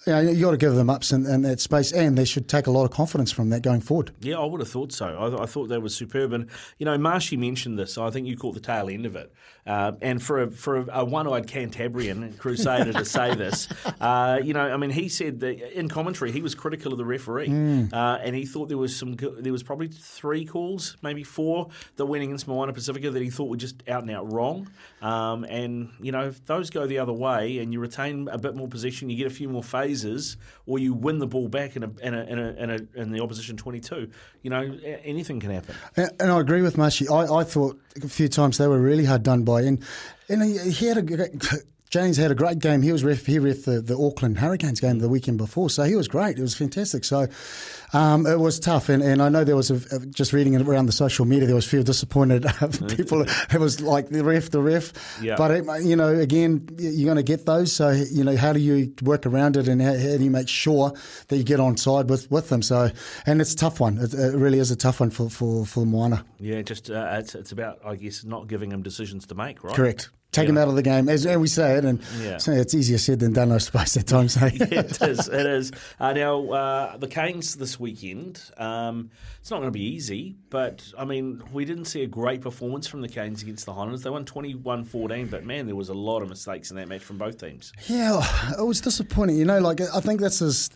you, 0.06 0.14
know, 0.14 0.20
you 0.22 0.46
got 0.46 0.52
to 0.52 0.58
give 0.58 0.76
them 0.76 0.90
ups 0.90 1.12
in, 1.12 1.26
in, 1.26 1.42
that 1.42 1.60
space, 1.60 1.92
and 1.92 2.18
they 2.18 2.26
should 2.26 2.48
take 2.48 2.68
a 2.68 2.72
lot 2.72 2.86
of 2.86 2.92
confidence 2.92 3.32
from 3.32 3.50
that 3.50 3.64
going 3.64 3.82
forward. 3.82 4.12
Yeah, 4.22 4.38
I 4.38 4.46
would 4.46 4.62
have 4.62 4.70
thought 4.70 4.92
so. 4.92 5.08
I, 5.08 5.44
I 5.44 5.46
thought 5.46 5.70
that 5.70 5.82
was 5.82 5.96
superb. 5.96 6.32
And, 6.34 6.48
you 6.78 6.86
know, 6.86 6.98
Marshy 6.98 7.36
mentioned 7.36 7.80
this, 7.80 7.94
so 7.94 8.06
I 8.06 8.12
think 8.12 8.28
you 8.28 8.38
caught 8.38 8.54
the 8.54 8.62
tail 8.62 8.90
end 8.90 9.06
of 9.06 9.16
it. 9.16 9.34
Uh, 9.68 9.92
and 10.02 10.24
for 10.24 10.42
a, 10.42 10.52
for 10.52 10.78
a, 10.78 10.86
a 11.00 11.06
one-eyed 11.06 11.46
Cantabrian 11.46 12.38
Crusader 12.38 12.94
to 12.94 13.06
say 13.06 13.36
this, 13.36 13.68
uh, 14.02 14.40
you 14.42 14.54
know, 14.54 14.62
I 14.62 14.78
mean, 14.78 14.90
he 14.90 15.10
said 15.10 15.42
that 15.42 15.78
in 15.78 15.90
commentary 15.90 16.32
he 16.32 16.42
was 16.42 16.56
critical 16.56 16.92
of 16.92 16.98
the 16.98 17.06
referee, 17.06 17.50
mm. 17.50 17.94
uh, 17.94 18.19
and 18.24 18.36
he 18.36 18.46
thought 18.46 18.70
there 18.70 18.78
was 18.78 18.96
some 18.96 19.16
there 19.16 19.52
was 19.52 19.64
probably 19.64 19.88
three 19.88 20.46
calls, 20.46 20.98
maybe 21.02 21.24
four, 21.24 21.70
that 21.96 22.06
went 22.06 22.24
against 22.24 22.48
Moana 22.48 22.74
Pasifika 22.74 23.12
that 23.12 23.22
he 23.22 23.30
thought 23.30 23.50
were 23.50 23.58
just 23.58 23.82
out 23.88 24.04
and 24.04 24.12
out 24.12 24.32
wrong. 24.32 24.70
Um, 25.02 25.44
and 25.44 25.92
you 26.02 26.12
know, 26.12 26.28
if 26.28 26.46
those 26.46 26.70
go 26.70 26.88
the 26.88 27.00
other 27.00 27.14
way, 27.14 27.60
and 27.60 27.74
you 27.74 27.80
retain 27.80 28.28
a 28.30 28.38
bit 28.38 28.56
more 28.56 28.68
possession, 28.68 29.10
you 29.10 29.18
get 29.18 29.28
a 29.28 29.34
few 29.34 29.50
more 29.50 29.64
phases, 29.64 30.38
or 30.66 30.80
you 30.80 30.94
win 30.94 31.20
the 31.20 31.28
ball 31.28 31.48
back 31.48 31.76
in 31.76 31.84
a 31.84 31.92
in 32.02 32.14
a 32.14 32.24
in, 32.24 32.40
a, 32.40 32.50
in, 32.52 32.70
a, 32.70 33.02
in 33.02 33.12
the 33.12 33.22
opposition 33.22 33.58
twenty-two. 33.58 34.10
You 34.42 34.50
know, 34.50 34.78
anything 35.04 35.40
can 35.40 35.52
happen. 35.52 35.76
And, 35.96 36.12
and 36.20 36.32
I 36.32 36.40
agree 36.40 36.62
with 36.62 36.78
Marshy. 36.78 37.08
I, 37.08 37.26
I 37.26 37.44
thought 37.44 37.80
a 38.04 38.08
few 38.08 38.28
times 38.28 38.58
they 38.58 38.68
were 38.68 38.80
really 38.80 39.06
hard 39.06 39.24
done 39.24 39.44
by 39.44 39.62
and 39.62 39.84
and 40.30 40.44
he, 40.44 40.72
he 40.72 40.88
had 40.88 40.98
a 40.98 41.30
James 41.90 42.18
had 42.18 42.30
a 42.30 42.36
great 42.36 42.60
game. 42.60 42.84
He 42.84 42.92
was 42.92 43.04
ref, 43.04 43.26
he 43.26 43.40
ref 43.40 43.66
the, 43.66 43.82
the 43.82 43.98
Auckland 43.98 44.38
Hurricanes 44.38 44.80
game 44.80 45.00
the 45.00 45.10
weekend 45.10 45.40
before, 45.40 45.72
so 45.72 45.84
he 45.84 45.96
was 45.96 46.08
great. 46.08 46.38
It 46.38 46.42
was 46.42 46.56
fantastic. 46.56 47.04
So 47.04 47.28
um, 47.94 48.28
it 48.28 48.38
was 48.38 48.60
tough, 48.60 48.90
and, 48.90 49.02
and 49.02 49.24
I 49.24 49.30
know 49.30 49.44
there 49.44 49.56
was 49.56 49.72
a, 49.72 49.96
a, 49.96 50.06
just 50.06 50.32
reading 50.32 50.54
it 50.54 50.62
around 50.62 50.86
the 50.86 50.92
social 50.92 51.26
media. 51.26 51.48
There 51.48 51.56
was 51.56 51.66
a 51.66 51.70
few 51.70 51.84
disappointed 51.84 52.46
people. 52.96 53.26
It 53.52 53.60
was 53.60 53.82
like 53.82 54.10
the 54.10 54.24
ref, 54.24 54.52
the 54.52 54.62
ref. 54.62 54.94
Yeah. 55.22 55.36
But 55.36 55.52
it, 55.52 55.66
you 55.84 55.96
know, 55.96 56.10
again, 56.10 56.68
you're 56.78 57.06
going 57.06 57.18
to 57.18 57.24
get 57.24 57.46
those. 57.46 57.74
So 57.74 57.90
you 57.90 58.24
know, 58.24 58.38
how 58.38 58.54
do 58.54 58.60
you 58.60 58.94
work 59.02 59.26
around 59.26 59.58
it, 59.58 59.68
and 59.68 59.82
how, 59.82 59.94
how, 59.94 60.18
do 60.18 60.24
you 60.24 60.30
make 60.30 60.48
sure 60.48 60.94
that 61.28 61.38
you 61.38 61.44
get 61.44 61.60
on 61.60 61.78
side 61.78 62.10
with, 62.10 62.30
with 62.30 62.50
them? 62.50 62.62
So, 62.62 62.92
and 63.26 63.42
it's 63.42 63.54
a 63.54 63.58
tough 63.58 63.80
one. 63.80 63.98
It, 63.98 64.14
it 64.14 64.36
really 64.36 64.60
is 64.60 64.70
a 64.70 64.76
tough 64.76 65.00
one 65.00 65.10
for 65.10 65.30
for 65.30 65.66
for 65.66 65.86
Moana. 65.86 66.24
Yeah, 66.40 66.62
just 66.62 66.92
uh, 66.92 67.08
it's 67.14 67.34
it's 67.34 67.52
about 67.52 67.80
I 67.84 67.96
guess 67.96 68.24
not 68.24 68.48
giving 68.48 68.70
them 68.70 68.84
decisions 68.84 69.26
to 69.28 69.36
make, 69.36 69.64
right? 69.64 69.76
Correct 69.76 70.10
take 70.40 70.48
yeah. 70.48 70.52
him 70.52 70.58
out 70.58 70.68
of 70.68 70.76
the 70.76 70.82
game, 70.82 71.10
as, 71.10 71.26
we 71.26 71.48
say 71.48 71.78
it, 71.78 71.86
and 71.86 72.02
yeah. 72.20 72.38
so 72.38 72.52
it's 72.52 72.74
easier 72.74 72.98
said 72.98 73.20
than 73.20 73.34
done, 73.34 73.52
I 73.52 73.58
suppose, 73.58 73.96
at 73.98 74.08
times. 74.08 74.36
yeah, 74.36 74.50
it 74.54 75.02
is. 75.02 75.28
It 75.28 75.46
is. 75.46 75.72
Uh, 76.00 76.14
now, 76.14 76.50
uh, 76.50 76.98
the 76.98 77.08
Canes 77.08 77.56
this 77.56 77.80
weekend, 77.80 78.42
um, 78.58 79.12
it's 79.40 79.52
not 79.52 79.58
going 79.58 79.68
to 79.68 79.72
be 79.72 79.84
easy, 79.84 80.36
but, 80.50 80.84
I 80.98 81.06
mean, 81.06 81.44
we 81.52 81.66
didn't 81.66 81.86
see 81.86 82.04
a 82.04 82.08
great 82.08 82.42
performance 82.42 82.88
from 82.88 83.02
the 83.02 83.10
Canes 83.10 83.42
against 83.42 83.66
the 83.66 83.74
Highlanders. 83.74 84.02
They 84.02 84.10
won 84.10 84.26
21-14, 84.26 85.30
but, 85.30 85.46
man, 85.46 85.66
there 85.66 85.76
was 85.76 85.90
a 85.90 85.94
lot 85.94 86.22
of 86.22 86.30
mistakes 86.30 86.72
in 86.72 86.78
that 86.78 86.88
match 86.88 87.04
from 87.04 87.18
both 87.18 87.40
teams. 87.40 87.74
Yeah, 87.88 88.22
it 88.58 88.66
was 88.66 88.82
disappointing. 88.82 89.38
You 89.38 89.46
know, 89.46 89.60
like, 89.60 89.82
I 89.82 90.00
think 90.00 90.22
that's 90.22 90.42
as 90.42 90.70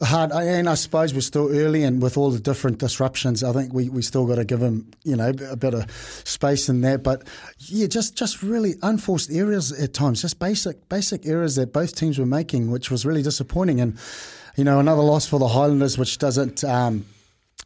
hard, 0.00 0.32
and 0.32 0.68
I 0.68 0.74
suppose 0.74 1.14
we're 1.14 1.20
still 1.20 1.48
early, 1.48 1.84
and 1.84 2.02
with 2.02 2.16
all 2.16 2.30
the 2.30 2.40
different 2.40 2.78
disruptions, 2.78 3.44
I 3.44 3.52
think 3.52 3.72
we, 3.72 3.88
we 3.88 4.02
still 4.02 4.26
got 4.26 4.36
to 4.36 4.44
give 4.44 4.60
him, 4.60 4.90
you 5.04 5.16
know, 5.16 5.32
a 5.50 5.56
bit 5.56 5.74
of 5.74 5.90
space 6.24 6.68
in 6.68 6.80
that. 6.82 7.02
But 7.02 7.26
yeah, 7.58 7.86
just 7.86 8.16
just 8.16 8.42
really 8.42 8.74
unforced 8.82 9.30
errors 9.30 9.72
at 9.72 9.94
times, 9.94 10.22
just 10.22 10.38
basic 10.38 10.88
basic 10.88 11.26
errors 11.26 11.56
that 11.56 11.72
both 11.72 11.94
teams 11.96 12.18
were 12.18 12.26
making, 12.26 12.70
which 12.70 12.90
was 12.90 13.06
really 13.06 13.22
disappointing. 13.22 13.80
And 13.80 13.98
you 14.56 14.64
know, 14.64 14.78
another 14.78 15.02
loss 15.02 15.26
for 15.26 15.38
the 15.38 15.48
Highlanders, 15.48 15.98
which 15.98 16.18
doesn't. 16.18 16.64
Um, 16.64 17.06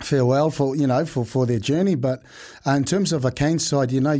fare 0.03 0.27
well 0.27 0.51
for 0.51 0.77
you 0.77 0.87
know 0.87 1.07
for, 1.07 1.25
for 1.25 1.47
their 1.47 1.59
journey, 1.59 1.95
but 1.95 2.23
uh, 2.67 2.73
in 2.73 2.85
terms 2.85 3.15
of 3.15 3.25
a 3.25 3.31
Kane 3.31 3.59
side, 3.59 3.91
you 3.91 4.01
know 4.03 4.15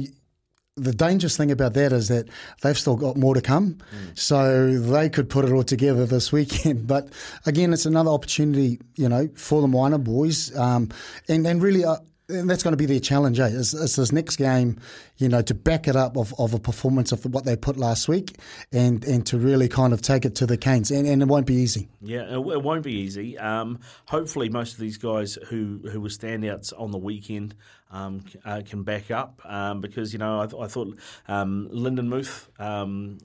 the 0.77 0.93
dangerous 0.93 1.37
thing 1.37 1.51
about 1.51 1.73
that 1.75 1.93
is 1.93 2.09
that 2.09 2.29
they've 2.63 2.79
still 2.79 2.97
got 2.97 3.17
more 3.17 3.35
to 3.35 3.41
come. 3.41 3.75
Mm. 3.75 4.19
So 4.19 4.79
they 4.79 5.09
could 5.09 5.31
put 5.31 5.45
it 5.47 5.53
all 5.53 5.63
together 5.63 6.07
this 6.07 6.33
weekend. 6.33 6.87
But 6.97 7.09
again, 7.47 7.73
it's 7.73 7.87
another 7.87 8.11
opportunity, 8.11 8.79
you 8.95 9.09
know, 9.09 9.29
for 9.35 9.61
the 9.61 9.69
Moana 9.69 9.99
boys. 9.99 10.57
Um, 10.57 10.91
and, 11.29 11.47
and 11.47 11.63
really, 11.63 11.85
uh, 11.85 11.97
and 12.29 12.51
that's 12.51 12.63
going 12.63 12.73
to 12.73 12.77
be 12.77 12.87
their 12.87 13.01
challenge, 13.01 13.39
eh? 13.39 13.47
Is, 13.47 13.73
is, 13.73 13.97
this 13.97 14.13
next 14.13 14.37
game, 14.37 14.79
you 15.17 15.29
know, 15.29 15.43
to 15.43 15.55
back 15.55 15.87
it 15.87 15.95
up 15.95 16.17
of, 16.17 16.35
of 16.39 16.55
a 16.55 16.59
performance 16.59 17.13
of 17.13 17.25
what 17.27 17.45
they 17.45 17.57
put 17.57 17.77
last 17.77 18.09
week, 18.09 18.37
and, 18.73 19.05
and 19.05 19.25
to 19.27 19.39
really 19.39 19.69
kind 19.69 19.93
of 19.93 20.03
take 20.03 20.25
it 20.25 20.35
to 20.37 20.47
the 20.47 20.57
Canes, 20.57 20.91
and, 20.91 21.07
and 21.07 21.23
it 21.23 21.27
won't 21.27 21.47
be 21.47 21.55
easy. 21.55 21.89
Yeah, 22.01 22.23
it, 22.23 22.39
it 22.39 22.63
won't 22.63 22.83
be 22.83 22.95
easy. 22.95 23.39
Um, 23.39 23.79
hopefully, 24.07 24.49
most 24.49 24.75
of 24.75 24.81
these 24.81 24.99
guys 24.99 25.39
who 25.49 25.81
who 25.91 26.01
were 26.01 26.09
standouts 26.09 26.73
on 26.77 26.91
the 26.91 26.99
weekend 26.99 27.55
um, 27.91 28.25
uh, 28.45 28.63
can 28.65 28.83
back 28.83 29.11
up 29.11 29.41
um, 29.45 29.81
because 29.81 30.13
you 30.13 30.19
know 30.19 30.41
I, 30.41 30.47
th- 30.47 30.61
I 30.61 30.67
thought 30.67 30.99
um, 31.29 31.69
Lyndon 31.71 32.09
Muth 32.09 32.51
um, 32.59 33.19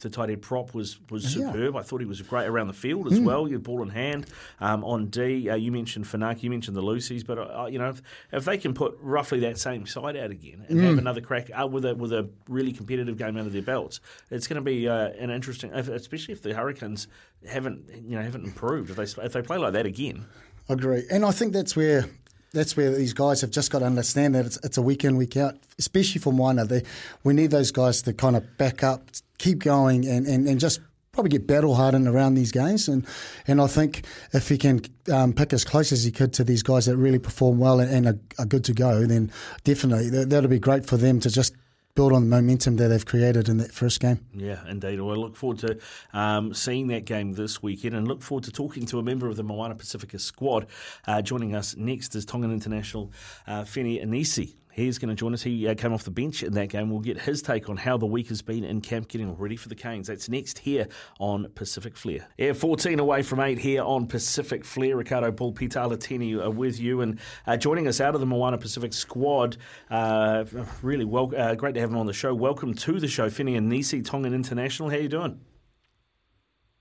the 0.00 0.10
tight 0.10 0.30
end 0.30 0.42
prop 0.42 0.74
was 0.74 0.98
was 1.10 1.24
yeah. 1.24 1.46
superb. 1.46 1.76
I 1.76 1.82
thought 1.82 2.00
he 2.00 2.06
was 2.06 2.20
great 2.22 2.46
around 2.46 2.68
the 2.68 2.72
field 2.72 3.06
as 3.06 3.18
mm. 3.18 3.24
well. 3.24 3.48
You 3.48 3.58
ball 3.58 3.82
in 3.82 3.90
hand 3.90 4.26
um, 4.60 4.84
on 4.84 5.06
D. 5.06 5.48
Uh, 5.48 5.54
you 5.54 5.70
mentioned 5.70 6.04
Funaki, 6.04 6.44
you 6.44 6.50
mentioned 6.50 6.76
the 6.76 6.82
Lucy's, 6.82 7.24
but 7.24 7.38
uh, 7.38 7.66
you 7.66 7.78
know 7.78 7.90
if, 7.90 8.02
if, 8.32 8.44
they 8.44 8.58
can 8.58 8.74
put 8.74 8.96
roughly 9.00 9.40
that 9.40 9.58
same 9.58 9.86
side 9.86 10.16
out 10.16 10.30
again 10.30 10.64
and 10.68 10.78
mm. 10.78 10.84
have 10.84 10.98
another 10.98 11.20
crack 11.20 11.50
uh, 11.54 11.66
with 11.66 11.84
a 11.84 11.94
with 11.94 12.12
a 12.12 12.28
really 12.48 12.72
competitive 12.72 13.16
game 13.16 13.36
under 13.36 13.50
their 13.50 13.62
belts, 13.62 14.00
it's 14.30 14.46
going 14.46 14.56
to 14.56 14.62
be 14.62 14.88
uh, 14.88 15.08
an 15.18 15.30
interesting, 15.30 15.72
especially 15.72 16.32
if 16.32 16.42
the 16.42 16.54
Hurricanes 16.54 17.08
haven't 17.48 17.90
you 17.94 18.16
know 18.16 18.22
haven't 18.22 18.44
improved. 18.44 18.90
If 18.90 18.96
they 18.96 19.22
if 19.22 19.32
they 19.32 19.42
play 19.42 19.58
like 19.58 19.72
that 19.74 19.86
again, 19.86 20.26
I 20.68 20.74
agree, 20.74 21.04
and 21.10 21.24
I 21.24 21.30
think 21.30 21.52
that's 21.52 21.76
where 21.76 22.06
that's 22.52 22.76
where 22.76 22.90
these 22.92 23.12
guys 23.12 23.40
have 23.40 23.50
just 23.50 23.70
got 23.70 23.80
to 23.80 23.86
understand 23.86 24.34
that 24.34 24.46
it's, 24.46 24.58
it's 24.64 24.76
a 24.76 24.82
week 24.82 25.04
in, 25.04 25.16
week 25.16 25.36
out, 25.36 25.56
especially 25.78 26.20
for 26.20 26.32
Moana. 26.32 26.64
They, 26.64 26.82
we 27.24 27.32
need 27.32 27.50
those 27.50 27.70
guys 27.70 28.02
to 28.02 28.12
kind 28.12 28.36
of 28.36 28.56
back 28.58 28.82
up, 28.82 29.10
keep 29.38 29.60
going, 29.60 30.06
and, 30.06 30.26
and, 30.26 30.48
and 30.48 30.58
just 30.58 30.80
probably 31.12 31.30
get 31.30 31.46
battle 31.46 31.74
hardened 31.74 32.08
around 32.08 32.34
these 32.34 32.52
games. 32.52 32.88
And 32.88 33.06
and 33.46 33.60
I 33.60 33.66
think 33.66 34.04
if 34.32 34.48
he 34.48 34.58
can 34.58 34.80
um, 35.12 35.32
pick 35.32 35.52
as 35.52 35.64
close 35.64 35.92
as 35.92 36.04
he 36.04 36.10
could 36.10 36.32
to 36.34 36.44
these 36.44 36.62
guys 36.62 36.86
that 36.86 36.96
really 36.96 37.18
perform 37.18 37.58
well 37.58 37.80
and, 37.80 37.90
and 37.90 38.06
are, 38.06 38.42
are, 38.42 38.46
good 38.46 38.64
to 38.64 38.72
go, 38.72 39.04
then 39.06 39.30
definitely 39.64 40.10
that, 40.10 40.30
that'll 40.30 40.50
be 40.50 40.58
great 40.58 40.86
for 40.86 40.96
them 40.96 41.20
to 41.20 41.30
just 41.30 41.54
build 41.94 42.12
on 42.12 42.22
the 42.22 42.28
momentum 42.28 42.76
that 42.76 42.88
they've 42.88 43.04
created 43.04 43.48
in 43.48 43.58
that 43.58 43.72
first 43.72 44.00
game. 44.00 44.24
Yeah, 44.34 44.60
indeed. 44.68 45.00
Well, 45.00 45.14
I 45.14 45.18
look 45.18 45.36
forward 45.36 45.58
to 45.58 45.78
um, 46.12 46.54
seeing 46.54 46.88
that 46.88 47.04
game 47.04 47.32
this 47.32 47.62
weekend 47.62 47.94
and 47.94 48.06
look 48.06 48.22
forward 48.22 48.44
to 48.44 48.52
talking 48.52 48.86
to 48.86 48.98
a 48.98 49.02
member 49.02 49.28
of 49.28 49.36
the 49.36 49.42
Moana 49.42 49.74
Pasifika 49.74 50.20
squad. 50.20 50.66
Uh, 51.06 51.22
joining 51.22 51.54
us 51.54 51.76
next 51.76 52.14
is 52.14 52.24
Tongan 52.24 52.52
international 52.52 53.12
uh, 53.46 53.64
Fine 53.64 53.98
Inisi. 53.98 54.54
He's 54.72 54.98
going 54.98 55.08
to 55.08 55.14
join 55.14 55.34
us. 55.34 55.42
He 55.42 55.66
uh, 55.66 55.74
came 55.74 55.92
off 55.92 56.04
the 56.04 56.10
bench 56.10 56.42
in 56.42 56.52
that 56.52 56.68
game. 56.68 56.90
We'll 56.90 57.00
get 57.00 57.20
his 57.20 57.42
take 57.42 57.68
on 57.68 57.76
how 57.76 57.96
the 57.96 58.06
week 58.06 58.28
has 58.28 58.42
been 58.42 58.64
in 58.64 58.80
camp 58.80 59.08
getting 59.08 59.36
ready 59.36 59.56
for 59.56 59.68
the 59.68 59.74
Canes. 59.74 60.06
That's 60.06 60.28
next 60.28 60.58
here 60.58 60.88
on 61.18 61.48
Pacific 61.54 61.96
Flair. 61.96 62.26
Yeah, 62.38 62.52
14 62.52 62.98
away 62.98 63.22
from 63.22 63.40
8 63.40 63.58
here 63.58 63.82
on 63.82 64.06
Pacific 64.06 64.64
Flair. 64.64 64.96
Riccardo 64.96 65.30
Ball 65.32 65.52
Pita 65.52 65.78
Alatini 65.80 66.40
are 66.42 66.50
with 66.50 66.78
you 66.78 67.00
and 67.00 67.18
uh, 67.46 67.56
joining 67.56 67.88
us 67.88 68.00
out 68.00 68.14
of 68.14 68.20
the 68.20 68.26
Moana 68.26 68.58
Pasifika 68.58 68.94
squad. 68.94 69.56
Uh, 69.90 70.44
really 70.82 71.04
well, 71.04 71.32
uh, 71.36 71.54
great 71.54 71.74
to 71.74 71.80
have 71.80 71.90
him 71.90 71.96
on 71.96 72.06
the 72.06 72.12
show. 72.12 72.34
Welcome 72.34 72.74
to 72.74 73.00
the 73.00 73.08
show, 73.08 73.28
Fine 73.28 73.46
Inisi, 73.46 74.04
Tongan 74.04 74.34
International. 74.34 74.88
How 74.90 74.96
are 74.96 75.00
you 75.00 75.08
doing? 75.08 75.40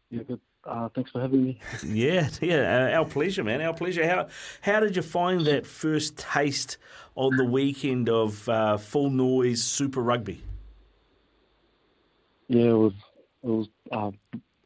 Yeah, 0.09 0.23
good. 0.23 0.39
Uh, 0.69 0.87
thanks 0.93 1.09
for 1.09 1.19
having 1.19 1.43
me. 1.43 1.59
Yeah, 1.83 2.29
yeah, 2.41 2.91
uh, 2.93 2.99
our 2.99 3.05
pleasure, 3.05 3.43
man. 3.43 3.59
Our 3.59 3.73
pleasure. 3.73 4.07
How 4.07 4.27
how 4.61 4.79
did 4.79 4.95
you 4.95 5.01
find 5.01 5.45
that 5.47 5.65
first 5.65 6.15
taste 6.17 6.77
on 7.15 7.37
the 7.37 7.43
weekend 7.43 8.07
of 8.07 8.47
uh, 8.47 8.77
full 8.77 9.09
noise 9.09 9.63
Super 9.63 10.01
Rugby? 10.01 10.43
Yeah, 12.47 12.69
it 12.69 12.73
was 12.73 12.93
it 13.43 13.47
was 13.47 13.67
uh, 13.91 14.11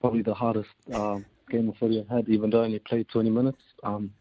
probably 0.02 0.24
the 0.24 0.34
hardest 0.34 0.70
uh, 0.92 1.20
game 1.50 1.70
of 1.70 1.78
footy 1.78 2.06
I 2.10 2.16
had, 2.16 2.28
even 2.28 2.50
though 2.50 2.64
I 2.64 2.66
only 2.66 2.80
played 2.80 3.08
20 3.08 3.30
minutes. 3.30 3.62
Um, 3.84 4.12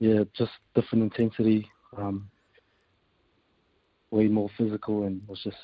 yeah, 0.00 0.24
just 0.36 0.50
different 0.74 1.04
intensity, 1.04 1.70
um, 1.96 2.28
way 4.10 4.26
more 4.26 4.50
physical, 4.58 5.04
and 5.04 5.22
was 5.28 5.40
just 5.44 5.56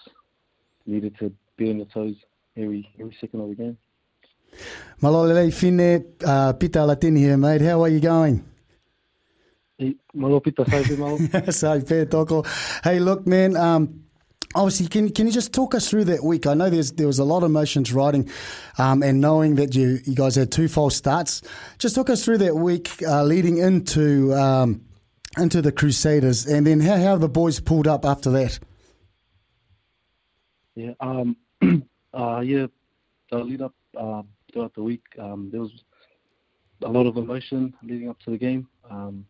needed 0.87 1.19
to 1.19 1.33
be 1.57 1.71
on 1.71 1.79
your 1.79 1.87
toes 1.87 2.15
every 2.57 2.89
every 3.01 3.17
second 3.21 3.41
of 3.41 3.49
the 3.49 3.57
game. 3.57 3.79
Malolele 5.03 5.53
Fine, 5.53 6.05
uh, 6.25 6.53
Pita 6.55 6.81
Latini 6.81 7.19
here, 7.19 7.37
mate. 7.37 7.61
How 7.61 7.83
are 7.83 7.89
you 7.89 8.01
going? 8.01 8.45
Hey, 9.79 9.95
malo 10.13 10.41
pita 10.41 10.65
sai 10.69 10.97
malo. 10.97 11.19
Sai 11.51 11.81
pe 11.81 12.05
toko. 12.07 12.43
Hey, 12.83 12.99
look, 12.99 13.29
man. 13.29 13.57
Um, 13.57 14.03
obviously, 14.57 14.89
can 14.89 15.09
can 15.11 15.27
you 15.27 15.33
just 15.33 15.53
talk 15.53 15.73
us 15.73 15.89
through 15.89 16.07
that 16.07 16.25
week? 16.25 16.49
I 16.49 16.55
know 16.55 16.69
there's 16.69 16.91
there 16.93 17.07
was 17.07 17.21
a 17.21 17.25
lot 17.25 17.45
of 17.45 17.51
emotions 17.51 17.93
riding, 17.93 18.29
um, 18.77 19.05
and 19.05 19.21
knowing 19.21 19.55
that 19.55 19.77
you 19.77 20.01
you 20.05 20.17
guys 20.17 20.35
had 20.35 20.51
two 20.51 20.67
false 20.67 20.97
starts. 20.97 21.43
Just 21.79 21.95
talk 21.95 22.11
us 22.11 22.25
through 22.25 22.39
that 22.39 22.57
week 22.57 22.91
uh, 23.07 23.23
leading 23.23 23.59
into 23.59 24.35
um, 24.35 24.81
into 25.39 25.63
the 25.63 25.71
Crusaders, 25.71 26.45
and 26.45 26.67
then 26.67 26.81
how 26.81 26.97
how 26.97 27.17
the 27.17 27.29
boys 27.29 27.61
pulled 27.61 27.87
up 27.87 28.05
after 28.05 28.31
that. 28.31 28.59
Yeah, 30.75 30.95
um, 30.99 31.37
uh, 32.13 32.41
yeah, 32.41 32.67
the 33.31 33.39
lead 33.39 33.63
up 33.63 33.75
uh, 33.97 34.23
throughout 34.53 34.75
the 34.75 34.83
week, 34.83 35.03
um, 35.19 35.49
there 35.51 35.61
was 35.61 35.71
a 36.83 36.89
lot 36.89 37.07
of 37.07 37.17
emotion 37.17 37.75
leading 37.83 38.09
up 38.09 38.19
to 38.21 38.31
the 38.31 38.39
game. 38.39 38.69
Um, 38.91 39.27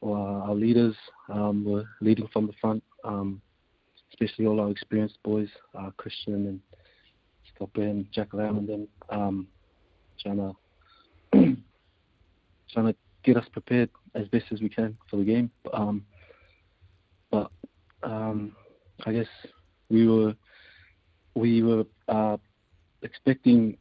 well, 0.00 0.42
our 0.46 0.54
leaders 0.54 0.94
um, 1.28 1.64
were 1.64 1.84
leading 2.00 2.26
from 2.28 2.46
the 2.46 2.54
front, 2.60 2.82
um, 3.04 3.40
especially 4.12 4.46
all 4.46 4.60
our 4.60 4.70
experienced 4.70 5.22
boys, 5.22 5.48
uh, 5.78 5.90
Christian 5.96 6.46
and 6.46 6.60
Stoppe 7.52 7.82
and 7.82 8.10
Jack 8.10 8.32
Lam, 8.32 8.58
and 8.58 8.68
then 8.68 8.88
um, 9.10 9.46
trying 10.20 10.36
to 10.36 10.52
trying 12.72 12.86
to 12.86 12.94
get 13.22 13.36
us 13.36 13.46
prepared 13.52 13.90
as 14.14 14.26
best 14.28 14.46
as 14.50 14.60
we 14.60 14.68
can 14.68 14.96
for 15.10 15.16
the 15.16 15.24
game. 15.24 15.50
Um, 15.74 16.04
but 17.30 17.50
I 19.06 19.12
guess 19.12 19.26
we 19.88 20.06
were 20.06 20.34
we 21.34 21.62
were 21.62 21.84
uh, 22.08 22.36
expecting 23.02 23.72
uh, 23.72 23.76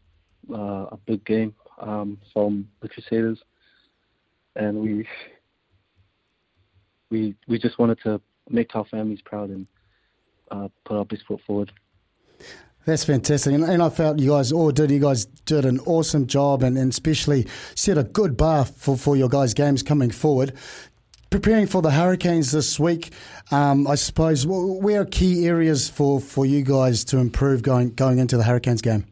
a 0.53 0.97
big 1.05 1.25
game 1.25 1.53
um, 1.79 2.17
from 2.33 2.67
the 2.81 2.89
Crusaders, 2.89 3.39
and 4.55 4.79
we 4.79 5.07
we 7.09 7.35
we 7.47 7.57
just 7.57 7.79
wanted 7.79 7.99
to 8.03 8.21
make 8.49 8.75
our 8.75 8.85
families 8.85 9.21
proud 9.21 9.49
and 9.49 9.67
uh, 10.51 10.67
put 10.85 10.97
our 10.97 11.05
best 11.05 11.25
foot 11.27 11.41
forward. 11.45 11.71
That's 12.85 13.03
fantastic, 13.03 13.53
and, 13.53 13.63
and 13.63 13.83
I 13.83 13.89
felt 13.89 14.19
you 14.19 14.31
guys 14.31 14.51
all 14.51 14.71
did. 14.71 14.89
You 14.89 14.99
guys 14.99 15.25
did 15.25 15.65
an 15.65 15.79
awesome 15.81 16.25
job, 16.27 16.63
and, 16.63 16.77
and 16.77 16.91
especially 16.91 17.45
set 17.75 17.97
a 17.97 18.03
good 18.03 18.35
bar 18.37 18.65
for, 18.65 18.97
for 18.97 19.15
your 19.15 19.29
guys' 19.29 19.53
games 19.53 19.83
coming 19.83 20.09
forward. 20.09 20.53
Preparing 21.29 21.67
for 21.67 21.83
the 21.83 21.91
Hurricanes 21.91 22.51
this 22.51 22.79
week, 22.79 23.11
um, 23.51 23.85
I 23.85 23.93
suppose. 23.93 24.47
Where 24.47 25.01
are 25.01 25.05
key 25.05 25.45
areas 25.45 25.87
for, 25.87 26.19
for 26.19 26.43
you 26.45 26.63
guys 26.63 27.03
to 27.05 27.17
improve 27.17 27.61
going 27.61 27.93
going 27.93 28.17
into 28.17 28.37
the 28.37 28.43
Hurricanes 28.43 28.81
game? 28.81 29.05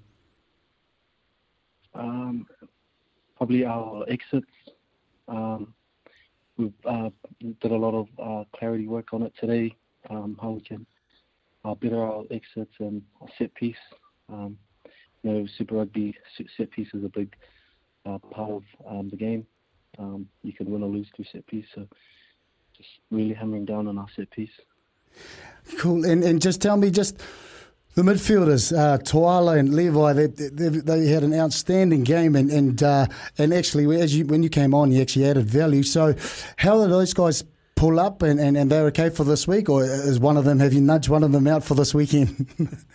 Um, 1.97 2.47
probably 3.35 3.65
our 3.65 4.03
exits. 4.09 4.51
Um, 5.27 5.73
we've 6.57 6.73
uh, 6.85 7.09
did 7.61 7.71
a 7.71 7.75
lot 7.75 7.93
of 7.93 8.07
uh, 8.19 8.43
clarity 8.57 8.87
work 8.87 9.13
on 9.13 9.23
it 9.23 9.33
today. 9.39 9.75
Um, 10.09 10.37
how 10.41 10.51
we 10.51 10.61
can 10.61 10.85
uh, 11.65 11.75
better 11.75 12.01
our 12.01 12.23
exits 12.31 12.73
and 12.79 13.01
our 13.21 13.27
set 13.37 13.53
piece. 13.55 13.75
Um, 14.29 14.57
you 15.23 15.31
know, 15.31 15.47
Super 15.57 15.75
Rugby 15.75 16.15
set 16.55 16.71
piece 16.71 16.87
is 16.93 17.03
a 17.03 17.09
big 17.09 17.35
uh, 18.05 18.19
part 18.19 18.51
of 18.51 18.63
um, 18.87 19.09
the 19.09 19.17
game. 19.17 19.45
Um, 19.99 20.27
you 20.43 20.53
can 20.53 20.69
win 20.69 20.83
or 20.83 20.89
lose 20.89 21.07
through 21.15 21.25
set 21.31 21.45
piece. 21.47 21.65
So 21.73 21.87
just 22.75 22.89
really 23.11 23.33
hammering 23.33 23.65
down 23.65 23.87
on 23.87 23.97
our 23.97 24.07
set 24.15 24.29
piece. 24.31 24.51
Cool. 25.79 26.05
And 26.05 26.23
and 26.23 26.41
just 26.41 26.61
tell 26.61 26.77
me 26.77 26.91
just 26.91 27.21
the 27.97 28.03
midfielders, 28.03 28.77
uh, 28.77 28.99
Toala 28.99 29.57
and 29.57 29.73
Levi, 29.73 30.13
they, 30.13 30.27
they, 30.27 30.69
they, 30.69 31.07
had 31.07 31.23
an 31.23 31.33
outstanding 31.33 32.03
game, 32.03 32.35
and 32.35 32.51
and 32.51 32.83
uh, 32.83 33.07
and 33.39 33.51
actually, 33.51 33.99
as 33.99 34.15
you 34.15 34.23
when 34.27 34.43
you 34.43 34.49
came 34.49 34.75
on, 34.75 34.91
you 34.91 35.01
actually 35.01 35.25
added 35.25 35.47
value. 35.47 35.81
So, 35.81 36.13
how 36.57 36.79
did 36.79 36.91
those 36.91 37.15
guys 37.15 37.43
pull 37.75 37.99
up, 37.99 38.21
and, 38.21 38.39
and, 38.39 38.55
and 38.55 38.69
they're 38.69 38.85
okay 38.85 39.09
for 39.09 39.23
this 39.23 39.47
week, 39.47 39.67
or 39.67 39.83
is 39.83 40.19
one 40.19 40.37
of 40.37 40.45
them 40.45 40.59
have 40.59 40.73
you 40.73 40.81
nudged 40.81 41.09
one 41.09 41.23
of 41.23 41.31
them 41.31 41.47
out 41.47 41.63
for 41.63 41.73
this 41.73 41.95
weekend? 41.95 42.47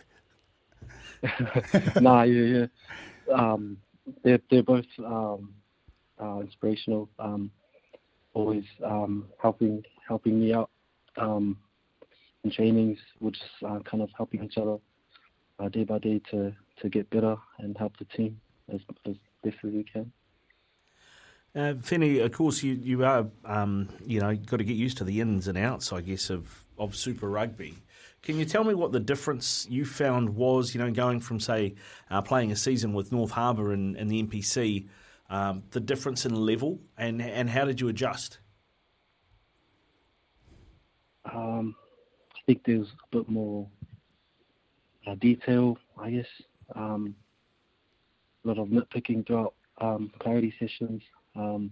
nah, 2.01 2.23
yeah, 2.23 2.69
yeah. 3.27 3.35
Um, 3.35 3.79
they're 4.23 4.41
they're 4.53 4.63
both 4.63 4.87
um, 5.05 5.53
uh, 6.23 6.39
inspirational. 6.43 7.09
Um, 7.19 7.51
always 8.35 8.67
um, 8.85 9.27
helping 9.41 9.83
helping 10.07 10.39
me 10.39 10.55
out 10.55 10.71
um, 11.17 11.57
in 12.45 12.53
trainings. 12.53 13.01
We're 13.19 13.33
just 13.33 13.51
uh, 13.67 13.81
kind 13.81 14.05
of 14.05 14.11
helping 14.17 14.45
each 14.45 14.59
other 14.59 14.79
uh, 15.63 15.69
day 15.69 15.85
by 15.85 15.99
day 15.99 16.21
to, 16.31 16.53
to 16.81 16.89
get 16.89 17.09
better 17.11 17.37
and 17.59 17.77
help 17.79 17.97
the 17.99 18.05
team 18.07 18.41
as, 18.73 18.81
as 19.07 19.17
best 19.45 19.57
as 19.65 19.71
we 19.73 19.85
can. 19.85 20.13
Uh, 21.55 21.75
Feni, 21.75 22.25
of 22.25 22.33
course, 22.33 22.63
you 22.63 22.73
you 22.83 23.05
are 23.05 23.27
um, 23.45 23.89
you 24.07 24.21
know 24.21 24.35
got 24.35 24.57
to 24.57 24.65
get 24.65 24.77
used 24.77 24.97
to 24.97 25.05
the 25.05 25.21
ins 25.21 25.49
and 25.49 25.59
outs, 25.59 25.93
I 25.93 26.01
guess, 26.01 26.31
of 26.31 26.65
of 26.79 26.97
Super 26.97 27.29
Rugby. 27.29 27.77
Can 28.23 28.39
you 28.39 28.47
tell 28.47 28.65
me 28.65 28.73
what 28.73 28.93
the 28.93 29.01
difference 29.01 29.67
you 29.69 29.85
found 29.85 30.31
was, 30.31 30.75
you 30.75 30.81
know, 30.81 30.91
going 30.91 31.21
from 31.21 31.41
say 31.41 31.75
uh, 32.09 32.23
playing 32.23 32.53
a 32.53 32.57
season 32.57 32.95
with 32.95 33.13
North 33.13 33.33
Harbour 33.33 33.73
and, 33.73 33.97
and 33.97 34.09
the 34.09 34.23
NPC, 34.23 34.89
um, 35.29 35.65
the 35.73 35.81
difference 35.81 36.25
in 36.25 36.35
level, 36.35 36.79
and 36.97 37.21
and 37.21 37.51
how 37.51 37.67
did 37.67 37.83
you 37.83 37.89
adjust? 37.89 38.39
Um, 41.31 41.77
I 42.35 42.39
think 42.47 42.65
there's 42.65 42.89
a 42.89 43.17
bit 43.17 43.29
more 43.29 43.69
uh, 45.07 45.15
detail, 45.17 45.79
I 45.99 46.11
guess. 46.11 46.27
Um, 46.75 47.15
a 48.45 48.49
lot 48.49 48.59
of 48.59 48.69
nitpicking 48.69 49.27
throughout 49.27 49.55
um, 49.81 50.11
clarity 50.21 50.53
sessions, 50.59 51.03
um, 51.37 51.71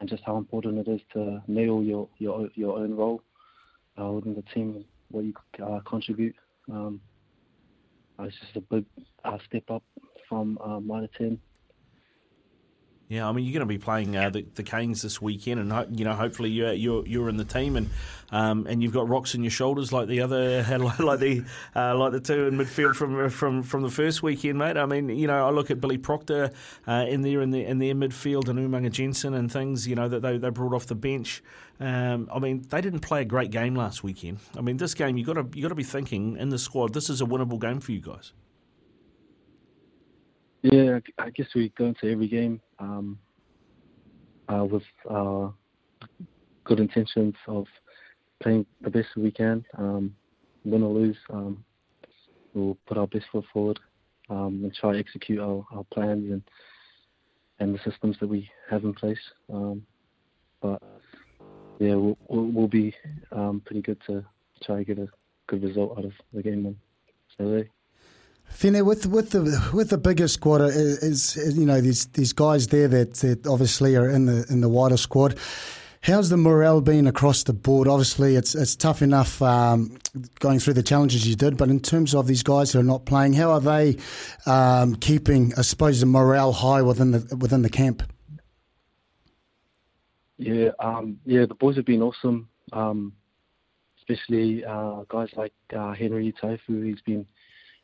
and 0.00 0.08
just 0.08 0.22
how 0.24 0.36
important 0.36 0.78
it 0.86 0.90
is 0.90 1.00
to 1.12 1.42
nail 1.48 1.82
your 1.82 2.08
your 2.18 2.48
your 2.54 2.78
own 2.78 2.94
role 2.94 3.22
uh, 4.00 4.06
within 4.06 4.34
the 4.34 4.42
team, 4.54 4.84
what 5.10 5.24
you 5.24 5.34
uh, 5.64 5.80
contribute. 5.80 6.36
Um, 6.70 7.00
it's 8.20 8.36
just 8.40 8.56
a 8.56 8.60
big 8.60 8.84
uh, 9.24 9.38
step 9.46 9.64
up 9.70 9.82
from 10.28 10.58
uh, 10.64 10.80
Mitre 10.80 11.08
ten 11.16 11.40
yeah, 13.08 13.26
I 13.26 13.32
mean 13.32 13.46
you're 13.46 13.54
going 13.54 13.60
to 13.60 13.66
be 13.66 13.78
playing 13.78 14.14
uh, 14.14 14.28
the, 14.28 14.44
the 14.54 14.62
Canes 14.62 15.00
this 15.00 15.20
weekend, 15.20 15.60
and 15.60 15.98
you 15.98 16.04
know 16.04 16.12
hopefully 16.12 16.50
you're 16.50 16.74
you're, 16.74 17.06
you're 17.06 17.30
in 17.30 17.38
the 17.38 17.44
team, 17.44 17.76
and 17.76 17.88
um, 18.30 18.66
and 18.68 18.82
you've 18.82 18.92
got 18.92 19.08
rocks 19.08 19.34
in 19.34 19.42
your 19.42 19.50
shoulders 19.50 19.92
like 19.92 20.08
the 20.08 20.20
other 20.20 20.62
like 20.98 21.18
the 21.18 21.42
uh, 21.74 21.96
like 21.96 22.12
the 22.12 22.20
two 22.20 22.46
in 22.46 22.58
midfield 22.58 22.94
from 22.94 23.30
from 23.30 23.62
from 23.62 23.80
the 23.80 23.88
first 23.88 24.22
weekend, 24.22 24.58
mate. 24.58 24.76
I 24.76 24.84
mean 24.84 25.08
you 25.08 25.26
know 25.26 25.46
I 25.46 25.50
look 25.50 25.70
at 25.70 25.80
Billy 25.80 25.96
Proctor 25.96 26.50
uh, 26.86 27.06
in 27.08 27.22
there 27.22 27.40
in 27.40 27.50
the 27.50 27.64
in 27.64 27.78
their 27.78 27.94
midfield 27.94 28.48
and 28.48 28.58
Umaga 28.58 28.90
Jensen 28.90 29.32
and 29.32 29.50
things 29.50 29.88
you 29.88 29.94
know 29.94 30.08
that 30.08 30.20
they 30.20 30.36
they 30.36 30.50
brought 30.50 30.74
off 30.74 30.86
the 30.86 30.94
bench. 30.94 31.42
Um, 31.80 32.28
I 32.30 32.38
mean 32.40 32.66
they 32.68 32.82
didn't 32.82 33.00
play 33.00 33.22
a 33.22 33.24
great 33.24 33.50
game 33.50 33.74
last 33.74 34.04
weekend. 34.04 34.40
I 34.54 34.60
mean 34.60 34.76
this 34.76 34.92
game 34.92 35.16
you 35.16 35.24
got 35.24 35.34
to 35.34 35.46
you 35.54 35.62
got 35.62 35.68
to 35.70 35.74
be 35.74 35.82
thinking 35.82 36.36
in 36.36 36.50
the 36.50 36.58
squad 36.58 36.92
this 36.92 37.08
is 37.08 37.22
a 37.22 37.24
winnable 37.24 37.58
game 37.58 37.80
for 37.80 37.92
you 37.92 38.00
guys. 38.02 38.32
Yeah, 40.62 40.98
I 41.18 41.30
guess 41.30 41.46
we 41.54 41.72
go 41.78 41.86
into 41.86 42.10
every 42.10 42.28
game 42.28 42.60
um, 42.78 43.18
uh, 44.48 44.64
with 44.64 44.82
uh, 45.08 45.48
good 46.64 46.80
intentions 46.80 47.34
of 47.46 47.66
playing 48.42 48.66
the 48.80 48.90
best 48.90 49.08
we 49.16 49.30
can. 49.30 49.64
Um, 49.76 50.14
win 50.64 50.82
or 50.82 50.92
lose, 50.92 51.16
um, 51.30 51.64
we'll 52.54 52.76
put 52.86 52.98
our 52.98 53.06
best 53.06 53.26
foot 53.30 53.44
forward 53.52 53.78
um, 54.30 54.60
and 54.64 54.74
try 54.74 54.92
to 54.92 54.98
execute 54.98 55.38
our, 55.38 55.64
our 55.72 55.84
plans 55.92 56.30
and 56.30 56.42
and 57.60 57.74
the 57.74 57.90
systems 57.90 58.16
that 58.20 58.28
we 58.28 58.48
have 58.70 58.84
in 58.84 58.94
place. 58.94 59.18
Um, 59.52 59.82
but 60.60 60.80
yeah, 61.80 61.94
we'll, 61.94 62.16
we'll, 62.28 62.68
be 62.68 62.94
um, 63.32 63.62
pretty 63.64 63.82
good 63.82 63.98
to 64.06 64.24
try 64.62 64.76
to 64.78 64.84
get 64.84 64.98
a 64.98 65.08
good 65.48 65.64
result 65.64 65.98
out 65.98 66.04
of 66.04 66.12
the 66.32 66.42
game 66.42 66.66
on 66.66 66.76
Saturday. 67.36 67.68
Fine, 68.48 68.84
with 68.84 69.06
with 69.06 69.30
the 69.30 69.70
with 69.72 69.90
the 69.90 69.98
bigger 69.98 70.26
squad 70.26 70.60
is, 70.62 71.36
is, 71.36 71.56
you 71.56 71.64
know 71.64 71.80
these 71.80 72.06
these 72.08 72.32
guys 72.32 72.66
there 72.68 72.88
that, 72.88 73.14
that 73.14 73.46
obviously 73.46 73.94
are 73.94 74.08
in 74.08 74.26
the 74.26 74.46
in 74.50 74.60
the 74.60 74.68
wider 74.68 74.96
squad. 74.96 75.38
How's 76.02 76.30
the 76.30 76.36
morale 76.36 76.80
been 76.80 77.06
across 77.06 77.42
the 77.42 77.52
board? 77.52 77.88
Obviously, 77.88 78.36
it's 78.36 78.54
it's 78.54 78.76
tough 78.76 79.02
enough 79.02 79.42
um, 79.42 79.98
going 80.38 80.58
through 80.58 80.74
the 80.74 80.82
challenges 80.82 81.26
you 81.26 81.34
did, 81.34 81.56
but 81.56 81.68
in 81.68 81.80
terms 81.80 82.14
of 82.14 82.26
these 82.26 82.42
guys 82.42 82.72
who 82.72 82.80
are 82.80 82.84
not 82.84 83.04
playing, 83.04 83.34
how 83.34 83.50
are 83.50 83.60
they 83.60 83.96
um, 84.46 84.94
keeping, 84.96 85.52
I 85.56 85.62
suppose, 85.62 86.00
the 86.00 86.06
morale 86.06 86.52
high 86.52 86.82
within 86.82 87.10
the 87.12 87.36
within 87.36 87.62
the 87.62 87.70
camp? 87.70 88.02
Yeah, 90.38 90.70
um, 90.78 91.18
yeah, 91.26 91.46
the 91.46 91.54
boys 91.54 91.76
have 91.76 91.84
been 91.84 92.00
awesome, 92.00 92.48
um, 92.72 93.12
especially 93.98 94.64
uh, 94.64 95.02
guys 95.08 95.30
like 95.36 95.52
uh, 95.76 95.94
Henry 95.94 96.32
Taefu. 96.40 96.86
He's 96.86 97.02
been 97.02 97.26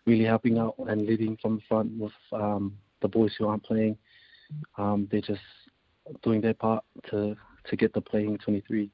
really 0.06 0.24
helping 0.24 0.58
out 0.58 0.74
and 0.78 1.06
leading 1.06 1.36
from 1.40 1.56
the 1.56 1.62
front 1.68 1.90
with 1.98 2.12
um, 2.32 2.76
the 3.00 3.08
boys 3.08 3.34
who 3.38 3.46
aren't 3.46 3.64
playing. 3.64 3.96
Um, 4.76 5.08
they're 5.10 5.20
just 5.20 5.40
doing 6.22 6.40
their 6.40 6.54
part 6.54 6.84
to 7.10 7.36
to 7.66 7.76
get 7.76 7.94
the 7.94 8.00
playing 8.00 8.36
23 8.38 8.90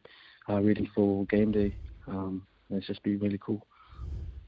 uh, 0.49 0.61
ready 0.61 0.89
for 0.95 1.27
game 1.27 1.51
day. 1.51 1.75
Um, 2.07 2.47
it's 2.71 2.87
just 2.87 3.03
been 3.03 3.19
really 3.19 3.39
cool. 3.39 3.67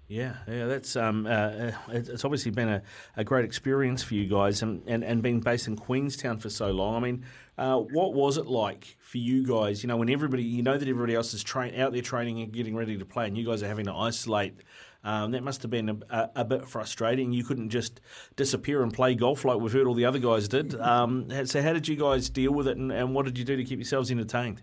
Yeah, 0.09 0.35
yeah, 0.47 0.67
that's 0.67 0.95
um, 0.95 1.27
uh, 1.27 1.71
it's 1.89 2.23
obviously 2.23 2.51
been 2.51 2.69
a, 2.69 2.83
a 3.17 3.25
great 3.25 3.47
experience 3.47 4.03
for 4.03 4.15
you 4.15 4.29
guys, 4.29 4.61
and, 4.61 4.83
and, 4.87 5.03
and 5.03 5.23
being 5.23 5.41
based 5.41 5.67
in 5.67 5.77
Queenstown 5.77 6.37
for 6.37 6.51
so 6.51 6.71
long. 6.71 6.97
I 6.97 7.01
mean, 7.01 7.25
uh, 7.57 7.79
what 7.79 8.13
was 8.13 8.37
it 8.37 8.47
like 8.47 8.99
for 9.01 9.17
you 9.17 9.47
guys? 9.47 9.83
You 9.83 9.87
know, 9.87 9.97
when 9.97 10.11
everybody, 10.11 10.43
you 10.43 10.63
know 10.63 10.77
that 10.77 10.87
everybody 10.87 11.15
else 11.15 11.33
is 11.33 11.43
train 11.43 11.81
out 11.81 11.93
there 11.93 12.03
training 12.03 12.41
and 12.43 12.53
getting 12.53 12.77
ready 12.77 12.99
to 12.99 13.07
play, 13.07 13.27
and 13.27 13.39
you 13.39 13.47
guys 13.47 13.63
are 13.63 13.69
having 13.69 13.87
to 13.87 13.95
isolate. 13.95 14.57
Um, 15.05 15.33
that 15.33 15.43
must 15.43 15.63
have 15.63 15.71
been 15.71 15.89
a, 15.89 15.97
a, 16.11 16.31
a, 16.37 16.45
bit 16.45 16.69
frustrating. 16.69 17.33
You 17.33 17.43
couldn't 17.43 17.71
just 17.71 18.01
disappear 18.37 18.85
and 18.85 18.95
play 18.95 19.17
golf 19.17 19.45
like 19.45 19.59
we've 19.59 19.73
heard 19.73 19.89
all 19.89 19.95
the 19.95 20.05
other 20.05 20.21
guys 20.21 20.49
did. 20.49 20.75
Um, 20.93 21.29
so, 21.47 21.63
how 21.63 21.73
did 21.73 21.89
you 21.89 21.97
guys 21.97 22.29
deal 22.29 22.53
with 22.53 22.69
it, 22.69 22.77
and, 22.77 22.93
and 22.93 23.15
what 23.15 23.25
did 23.25 23.39
you 23.39 23.45
do 23.45 23.57
to 23.57 23.65
keep 23.65 23.79
yourselves 23.79 24.11
entertained? 24.11 24.63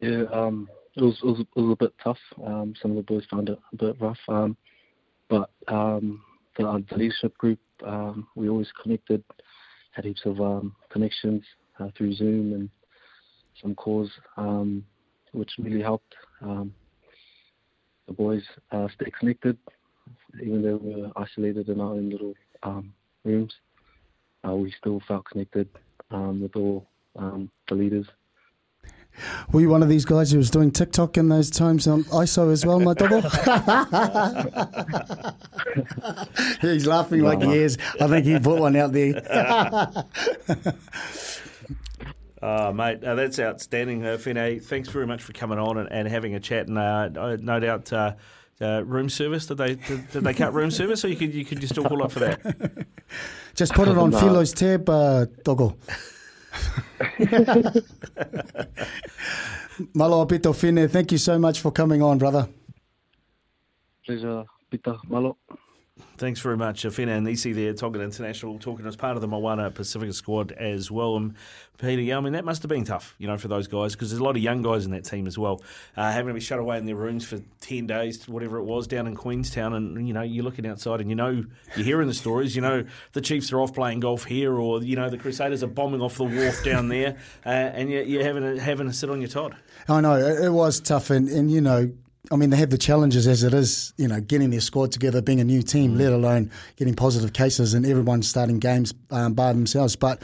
Yeah, 0.00 0.24
um, 0.30 0.68
it 0.96 1.02
was, 1.02 1.18
it 1.22 1.26
was, 1.26 1.40
it 1.40 1.60
was 1.60 1.72
a 1.72 1.76
bit 1.76 1.94
tough. 2.02 2.18
Um, 2.44 2.74
some 2.80 2.92
of 2.92 2.96
the 2.96 3.02
boys 3.02 3.24
found 3.30 3.48
it 3.48 3.58
a 3.72 3.76
bit 3.76 3.96
rough, 4.00 4.18
um, 4.28 4.56
but 5.28 5.50
um, 5.66 6.22
the, 6.56 6.68
uh, 6.68 6.78
the, 6.88 6.96
leadership 6.96 7.36
group 7.38 7.58
um, 7.84 8.28
we 8.36 8.48
always 8.48 8.68
connected, 8.80 9.24
had 9.90 10.04
heaps 10.04 10.22
of 10.26 10.40
um, 10.40 10.76
connections 10.90 11.42
uh, 11.80 11.88
through 11.96 12.14
Zoom 12.14 12.52
and 12.52 12.70
some 13.60 13.74
calls, 13.74 14.10
um, 14.36 14.84
which 15.32 15.50
really 15.58 15.82
helped. 15.82 16.14
The 18.06 18.12
boys 18.12 18.42
uh, 18.72 18.88
stay 18.94 19.10
connected, 19.18 19.56
even 20.42 20.62
though 20.62 20.76
we 20.76 21.02
were 21.02 21.10
isolated 21.16 21.68
in 21.68 21.80
our 21.80 21.92
own 21.92 22.10
little 22.10 22.34
rooms. 23.24 23.54
Uh, 24.46 24.54
we 24.54 24.72
still 24.78 25.00
felt 25.08 25.24
connected 25.24 25.68
with 26.10 26.54
all 26.56 26.86
the 27.14 27.74
leaders. 27.74 28.06
Were 29.52 29.60
you 29.60 29.68
one 29.68 29.82
of 29.82 29.88
these 29.88 30.04
guys 30.04 30.32
who 30.32 30.38
was 30.38 30.50
doing 30.50 30.72
TikTok 30.72 31.16
in 31.16 31.28
those 31.28 31.50
times 31.50 31.86
on 31.86 32.02
ISO 32.04 32.50
as 32.50 32.66
well, 32.66 32.80
my 32.80 32.94
double? 32.94 33.20
He's 36.60 36.86
laughing 36.86 37.20
no, 37.20 37.26
like 37.26 37.38
no. 37.38 37.50
he 37.50 37.58
is. 37.58 37.78
I 38.00 38.08
think 38.08 38.26
he 38.26 38.38
put 38.38 38.58
one 38.58 38.74
out 38.74 38.92
there. 38.92 39.14
Oh, 42.46 42.74
mate, 42.74 43.02
uh, 43.02 43.14
that's 43.14 43.38
outstanding, 43.38 44.04
uh, 44.04 44.18
Fine. 44.18 44.60
Thanks 44.60 44.90
very 44.90 45.06
much 45.06 45.22
for 45.22 45.32
coming 45.32 45.58
on 45.58 45.78
and, 45.78 45.90
and 45.90 46.06
having 46.06 46.34
a 46.34 46.40
chat. 46.40 46.68
And 46.68 46.76
uh, 46.76 47.36
no 47.36 47.58
doubt, 47.58 47.90
uh, 47.90 48.16
uh, 48.60 48.84
room 48.84 49.08
service. 49.08 49.46
Did 49.46 49.56
they 49.56 49.76
did, 49.76 50.10
did, 50.10 50.24
they 50.24 50.34
cut 50.34 50.52
room 50.52 50.70
service, 50.70 51.02
or 51.06 51.08
you 51.08 51.16
could 51.16 51.32
you 51.32 51.46
could 51.46 51.58
just 51.58 51.72
still 51.72 51.84
call 51.84 52.02
up 52.02 52.12
for 52.12 52.20
that? 52.20 52.86
Just 53.54 53.72
put 53.72 53.86
it 53.86 53.96
on 53.96 54.10
no. 54.10 54.18
Philo's 54.18 54.52
tab, 54.52 54.90
uh, 54.90 55.26
Doggo. 55.44 55.76
Malo 59.94 60.26
Pito 60.26 60.52
Fine, 60.54 60.88
thank 60.88 61.12
you 61.12 61.18
so 61.18 61.38
much 61.38 61.60
for 61.60 61.70
coming 61.70 62.02
on, 62.02 62.18
brother. 62.18 62.48
Pleasure, 64.04 64.44
Pita. 64.70 64.98
Malo. 65.08 65.38
Thanks 66.16 66.38
very 66.38 66.56
much, 66.56 66.86
Fina 66.86 67.12
and 67.12 67.26
Nisi 67.26 67.52
there, 67.52 67.72
Tongan 67.72 68.00
International, 68.00 68.56
talking 68.60 68.86
as 68.86 68.94
part 68.94 69.16
of 69.16 69.20
the 69.20 69.26
Moana 69.26 69.68
Pasifika 69.72 70.14
squad 70.14 70.52
as 70.52 70.88
well. 70.88 71.16
And 71.16 71.34
Pita, 71.78 72.00
yeah, 72.00 72.18
I 72.18 72.20
mean, 72.20 72.34
that 72.34 72.44
must 72.44 72.62
have 72.62 72.68
been 72.68 72.84
tough, 72.84 73.16
you 73.18 73.26
know, 73.26 73.36
for 73.36 73.48
those 73.48 73.66
guys, 73.66 73.94
because 73.94 74.10
there's 74.10 74.20
a 74.20 74.24
lot 74.24 74.36
of 74.36 74.42
young 74.42 74.62
guys 74.62 74.84
in 74.84 74.92
that 74.92 75.04
team 75.04 75.26
as 75.26 75.36
well, 75.36 75.60
uh, 75.96 76.12
having 76.12 76.28
to 76.28 76.34
be 76.34 76.38
shut 76.40 76.60
away 76.60 76.78
in 76.78 76.86
their 76.86 76.94
rooms 76.94 77.26
for 77.26 77.40
10 77.62 77.88
days, 77.88 78.28
whatever 78.28 78.58
it 78.58 78.62
was, 78.62 78.86
down 78.86 79.08
in 79.08 79.16
Queenstown. 79.16 79.74
And, 79.74 80.06
you 80.06 80.14
know, 80.14 80.22
you're 80.22 80.44
looking 80.44 80.68
outside 80.68 81.00
and 81.00 81.10
you 81.10 81.16
know, 81.16 81.44
you're 81.74 81.84
hearing 81.84 82.06
the 82.06 82.14
stories, 82.14 82.54
you 82.54 82.62
know, 82.62 82.84
the 83.12 83.20
Chiefs 83.20 83.52
are 83.52 83.60
off 83.60 83.74
playing 83.74 83.98
golf 83.98 84.24
here, 84.24 84.54
or, 84.54 84.84
you 84.84 84.94
know, 84.94 85.10
the 85.10 85.18
Crusaders 85.18 85.64
are 85.64 85.68
bombing 85.68 86.00
off 86.00 86.16
the 86.16 86.24
wharf 86.24 86.62
down 86.62 86.88
there, 86.90 87.16
uh, 87.44 87.48
and 87.48 87.90
you're, 87.90 88.02
you're 88.02 88.24
having, 88.24 88.44
a, 88.44 88.60
having 88.60 88.86
to 88.86 88.92
sit 88.92 89.10
on 89.10 89.20
your 89.20 89.30
Todd. 89.30 89.56
I 89.88 90.00
know, 90.00 90.14
it 90.14 90.52
was 90.52 90.78
tough. 90.78 91.10
And, 91.10 91.28
and 91.28 91.50
you 91.50 91.60
know, 91.60 91.90
I 92.32 92.36
mean, 92.36 92.50
they 92.50 92.56
have 92.56 92.70
the 92.70 92.78
challenges 92.78 93.26
as 93.26 93.42
it 93.42 93.52
is, 93.52 93.92
you 93.98 94.08
know, 94.08 94.20
getting 94.20 94.50
their 94.50 94.60
squad 94.60 94.92
together, 94.92 95.20
being 95.20 95.40
a 95.40 95.44
new 95.44 95.62
team, 95.62 95.94
mm. 95.94 95.98
let 95.98 96.12
alone 96.12 96.50
getting 96.76 96.94
positive 96.94 97.34
cases 97.34 97.74
and 97.74 97.84
everyone 97.84 98.22
starting 98.22 98.58
games 98.58 98.94
um, 99.10 99.34
by 99.34 99.52
themselves. 99.52 99.94
But 99.94 100.22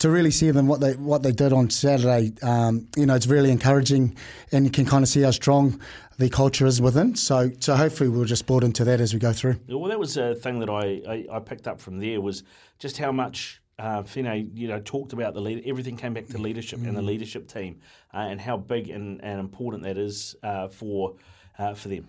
to 0.00 0.10
really 0.10 0.30
see 0.30 0.50
them 0.50 0.66
what 0.66 0.80
they 0.80 0.92
what 0.92 1.22
they 1.22 1.32
did 1.32 1.52
on 1.52 1.70
Saturday, 1.70 2.34
um, 2.42 2.86
you 2.96 3.06
know, 3.06 3.14
it's 3.14 3.26
really 3.26 3.50
encouraging, 3.50 4.14
and 4.52 4.66
you 4.66 4.70
can 4.70 4.84
kind 4.84 5.02
of 5.02 5.08
see 5.08 5.22
how 5.22 5.30
strong 5.30 5.80
the 6.18 6.28
culture 6.28 6.66
is 6.66 6.82
within. 6.82 7.14
So, 7.14 7.50
so 7.60 7.76
hopefully 7.76 8.10
we'll 8.10 8.24
just 8.24 8.46
build 8.46 8.62
into 8.62 8.84
that 8.84 9.00
as 9.00 9.14
we 9.14 9.20
go 9.20 9.32
through. 9.32 9.58
Well, 9.68 9.88
that 9.88 9.98
was 9.98 10.16
a 10.16 10.34
thing 10.34 10.58
that 10.60 10.68
I, 10.68 11.00
I, 11.08 11.36
I 11.36 11.38
picked 11.38 11.66
up 11.66 11.80
from 11.80 11.98
there 11.98 12.20
was 12.20 12.42
just 12.78 12.98
how 12.98 13.12
much 13.12 13.62
uh, 13.78 14.02
Fine, 14.02 14.50
you 14.54 14.66
know, 14.68 14.80
talked 14.80 15.12
about 15.12 15.34
the 15.34 15.40
lead, 15.40 15.62
everything 15.64 15.96
came 15.96 16.12
back 16.12 16.26
to 16.26 16.38
leadership 16.38 16.80
mm. 16.80 16.88
and 16.88 16.96
the 16.96 17.00
mm. 17.00 17.06
leadership 17.06 17.46
team, 17.46 17.78
uh, 18.12 18.18
and 18.18 18.40
how 18.40 18.56
big 18.56 18.90
and, 18.90 19.22
and 19.22 19.38
important 19.38 19.84
that 19.84 19.96
is 19.96 20.34
uh, 20.42 20.68
for 20.68 21.14
uh, 21.58 21.74
for 21.74 21.88
them. 21.88 22.06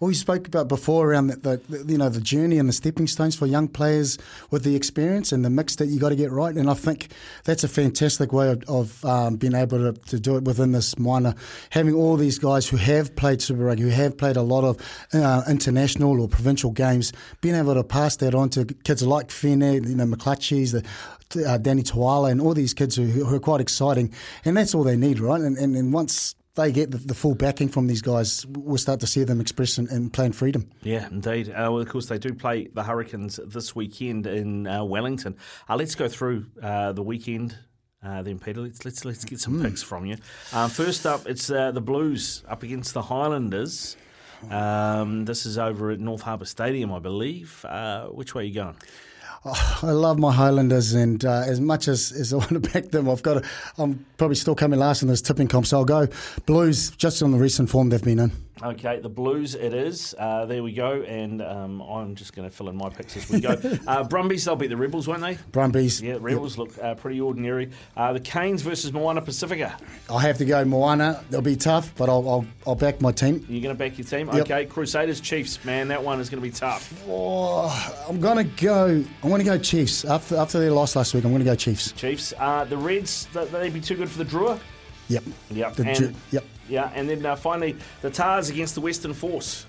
Well, 0.00 0.08
we 0.08 0.14
spoke 0.14 0.46
about 0.46 0.68
before 0.68 1.10
around 1.10 1.28
the, 1.28 1.60
the, 1.68 1.92
you 1.92 1.98
know 1.98 2.08
the 2.08 2.20
journey 2.20 2.58
and 2.58 2.68
the 2.68 2.72
stepping 2.72 3.06
stones 3.06 3.34
for 3.34 3.46
young 3.46 3.68
players 3.68 4.18
with 4.50 4.64
the 4.64 4.76
experience 4.76 5.32
and 5.32 5.44
the 5.44 5.50
mix 5.50 5.76
that 5.76 5.86
you 5.86 5.98
got 5.98 6.10
to 6.10 6.16
get 6.16 6.30
right, 6.30 6.54
and 6.54 6.68
I 6.68 6.74
think 6.74 7.08
that's 7.44 7.64
a 7.64 7.68
fantastic 7.68 8.32
way 8.32 8.50
of, 8.50 8.62
of 8.68 9.04
um, 9.04 9.36
being 9.36 9.54
able 9.54 9.78
to, 9.78 9.98
to, 10.08 10.20
do 10.20 10.36
it 10.36 10.44
within 10.44 10.72
this 10.72 10.98
Moana. 10.98 11.34
Having 11.70 11.94
all 11.94 12.16
these 12.16 12.38
guys 12.38 12.68
who 12.68 12.76
have 12.76 13.14
played 13.16 13.40
Super 13.42 13.64
Rugby, 13.64 13.84
who 13.84 13.88
have 13.88 14.16
played 14.16 14.36
a 14.36 14.42
lot 14.42 14.64
of 14.64 14.76
uh, 15.14 15.42
international 15.48 16.20
or 16.20 16.28
provincial 16.28 16.70
games, 16.70 17.12
being 17.40 17.54
able 17.54 17.74
to 17.74 17.84
pass 17.84 18.16
that 18.16 18.34
on 18.34 18.50
to 18.50 18.64
kids 18.84 19.02
like 19.02 19.30
Fine, 19.30 19.62
you 19.62 19.96
know, 19.96 20.04
McClutchies, 20.04 20.72
the 20.72 21.48
uh, 21.48 21.58
Danny 21.58 21.82
Toala, 21.82 22.30
and 22.30 22.40
all 22.40 22.54
these 22.54 22.74
kids 22.74 22.96
who, 22.96 23.04
who, 23.04 23.34
are 23.34 23.40
quite 23.40 23.60
exciting. 23.60 24.12
And 24.44 24.56
that's 24.56 24.74
all 24.74 24.84
they 24.84 24.96
need, 24.96 25.18
right? 25.18 25.40
And, 25.40 25.56
and, 25.56 25.74
and 25.74 25.92
once 25.92 26.34
they 26.54 26.72
get 26.72 26.90
the, 26.90 26.98
the, 26.98 27.14
full 27.14 27.34
backing 27.34 27.68
from 27.68 27.86
these 27.86 28.02
guys, 28.02 28.44
we'll 28.46 28.76
start 28.76 29.00
to 29.00 29.06
see 29.06 29.24
them 29.24 29.40
express 29.40 29.78
and, 29.78 29.88
and 29.88 30.12
play 30.12 30.26
in 30.26 30.32
freedom. 30.32 30.70
Yeah, 30.82 31.06
indeed. 31.08 31.48
Uh, 31.48 31.68
well, 31.70 31.80
of 31.80 31.88
course, 31.88 32.06
they 32.06 32.18
do 32.18 32.34
play 32.34 32.68
the 32.72 32.82
Hurricanes 32.82 33.40
this 33.46 33.74
weekend 33.74 34.26
in 34.26 34.66
uh, 34.66 34.84
Wellington. 34.84 35.36
Uh, 35.68 35.76
let's 35.76 35.94
go 35.94 36.08
through 36.08 36.46
uh, 36.62 36.92
the 36.92 37.02
weekend. 37.02 37.56
Uh, 38.04 38.20
then 38.20 38.38
Pita, 38.38 38.60
let's 38.60 38.84
let's 38.84 39.04
let's 39.04 39.24
get 39.24 39.38
some 39.38 39.60
mm. 39.60 39.62
picks 39.62 39.82
from 39.82 40.04
you. 40.04 40.16
Uh, 40.52 40.68
first 40.68 41.06
up, 41.06 41.26
it's 41.26 41.46
the 41.46 41.82
Blues 41.82 42.42
up 42.48 42.64
against 42.64 42.94
the 42.94 43.02
Highlanders. 43.02 43.96
Um, 44.50 45.24
this 45.24 45.46
is 45.46 45.56
over 45.56 45.92
at 45.92 46.00
North 46.00 46.22
Harbour 46.22 46.46
Stadium, 46.46 46.92
I 46.92 46.98
believe. 46.98 47.64
which 48.10 48.34
way 48.34 48.42
are 48.42 48.46
you 48.46 48.54
going? 48.54 48.76
Oh, 49.44 49.78
I 49.82 49.90
love 49.90 50.18
my 50.18 50.32
Highlanders, 50.32 50.94
and 50.94 51.24
uh, 51.24 51.42
as 51.46 51.60
much 51.60 51.88
as, 51.88 52.12
as 52.12 52.32
I 52.32 52.36
want 52.36 52.50
to 52.50 52.60
back 52.72 52.90
them, 52.90 53.08
I've 53.08 53.22
got. 53.22 53.42
To, 53.42 53.48
I'm 53.78 54.04
probably 54.16 54.36
still 54.36 54.54
coming 54.54 54.78
last 54.78 55.02
in 55.02 55.08
this 55.08 55.20
tipping 55.22 55.48
comp, 55.48 55.66
so 55.66 55.78
I'll 55.78 55.84
go 55.84 56.08
Blues 56.46 56.90
just 56.90 57.22
on 57.22 57.32
the 57.32 57.38
recent 57.38 57.70
form 57.70 57.88
they've 57.88 58.02
been 58.02 58.18
in. 58.18 58.32
Okay, 58.62 59.00
the 59.00 59.08
Blues 59.08 59.54
it 59.54 59.72
is. 59.72 60.14
Uh, 60.16 60.44
there 60.44 60.62
we 60.62 60.72
go, 60.72 61.02
and 61.02 61.40
um, 61.40 61.80
I'm 61.80 62.14
just 62.14 62.34
going 62.34 62.48
to 62.48 62.54
fill 62.54 62.68
in 62.68 62.76
my 62.76 62.90
picks 62.90 63.16
as 63.16 63.28
we 63.28 63.40
go. 63.40 63.58
uh, 63.86 64.04
Brumbies, 64.04 64.44
they'll 64.44 64.56
beat 64.56 64.68
the 64.68 64.76
Rebels, 64.76 65.08
won't 65.08 65.22
they? 65.22 65.38
Brumbies. 65.50 66.00
Yeah, 66.02 66.18
Rebels 66.20 66.56
yep. 66.56 66.58
look 66.58 66.78
uh, 66.82 66.94
pretty 66.94 67.20
ordinary. 67.20 67.70
Uh, 67.96 68.12
the 68.12 68.20
Canes 68.20 68.62
versus 68.62 68.92
Moana 68.92 69.22
Pasifika. 69.22 69.80
I 70.10 70.20
have 70.20 70.38
to 70.38 70.44
go 70.44 70.64
Moana. 70.64 71.24
They'll 71.30 71.40
be 71.40 71.56
tough, 71.56 71.92
but 71.96 72.08
I'll, 72.08 72.28
I'll, 72.28 72.46
I'll 72.66 72.74
back 72.74 73.00
my 73.00 73.10
team. 73.10 73.44
You're 73.48 73.62
going 73.62 73.74
to 73.74 73.78
back 73.78 73.98
your 73.98 74.06
team? 74.06 74.28
Yep. 74.28 74.42
Okay, 74.42 74.66
Crusaders 74.66 75.20
Chiefs, 75.20 75.64
man, 75.64 75.88
that 75.88 76.02
one 76.02 76.20
is 76.20 76.28
going 76.28 76.42
to 76.42 76.48
be 76.48 76.54
tough. 76.54 77.02
Oh, 77.08 78.04
I'm 78.08 78.20
going 78.20 78.36
to 78.36 78.62
go. 78.62 79.04
I'm 79.22 79.28
going 79.28 79.40
to 79.40 79.44
go 79.44 79.58
Chiefs 79.58 80.04
after 80.04 80.36
after 80.36 80.60
their 80.60 80.70
loss 80.70 80.94
last 80.94 81.14
week. 81.14 81.24
I'm 81.24 81.30
going 81.30 81.42
to 81.42 81.50
go 81.50 81.56
Chiefs. 81.56 81.92
Chiefs. 81.92 82.34
Uh, 82.38 82.64
the 82.64 82.76
Reds, 82.76 83.26
they 83.32 83.44
they'd 83.46 83.72
be 83.72 83.80
too 83.80 83.96
good 83.96 84.10
for 84.10 84.18
the 84.18 84.30
Drua. 84.30 84.60
Yep. 85.12 85.24
Yep. 85.50 85.74
The 85.74 85.88
and, 85.88 86.16
yep. 86.30 86.44
Yeah, 86.68 86.90
and 86.94 87.08
then 87.08 87.24
uh, 87.24 87.36
finally 87.36 87.76
the 88.00 88.10
Tahs 88.10 88.48
against 88.48 88.74
the 88.74 88.80
Western 88.80 89.12
Force. 89.12 89.66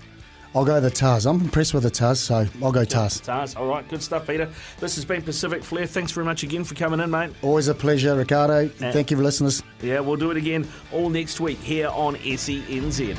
I'll 0.54 0.64
go 0.64 0.80
the 0.80 0.90
Tahs. 0.90 1.26
I'm 1.26 1.40
impressed 1.40 1.74
with 1.74 1.82
the 1.82 1.90
Tahs, 1.90 2.20
so 2.20 2.46
I'll 2.62 2.72
go 2.72 2.84
Tahs. 2.84 3.20
Tahs. 3.20 3.56
All 3.56 3.66
right, 3.66 3.86
good 3.88 4.02
stuff, 4.02 4.26
Pita. 4.26 4.48
This 4.78 4.94
has 4.94 5.04
been 5.04 5.20
Pacific 5.20 5.64
Flair. 5.64 5.86
Thanks 5.86 6.12
very 6.12 6.24
much 6.24 6.44
again 6.44 6.62
for 6.62 6.74
coming 6.76 7.00
in, 7.00 7.10
mate. 7.10 7.30
Always 7.42 7.66
a 7.68 7.74
pleasure, 7.74 8.14
Riccardo. 8.14 8.68
Thank 8.68 9.10
you 9.10 9.16
for 9.16 9.22
listeners. 9.24 9.62
Yeah, 9.82 10.00
we'll 10.00 10.16
do 10.16 10.30
it 10.30 10.36
again 10.36 10.66
all 10.92 11.10
next 11.10 11.40
week 11.40 11.58
here 11.58 11.88
on 11.88 12.14
SENZ. 12.16 13.18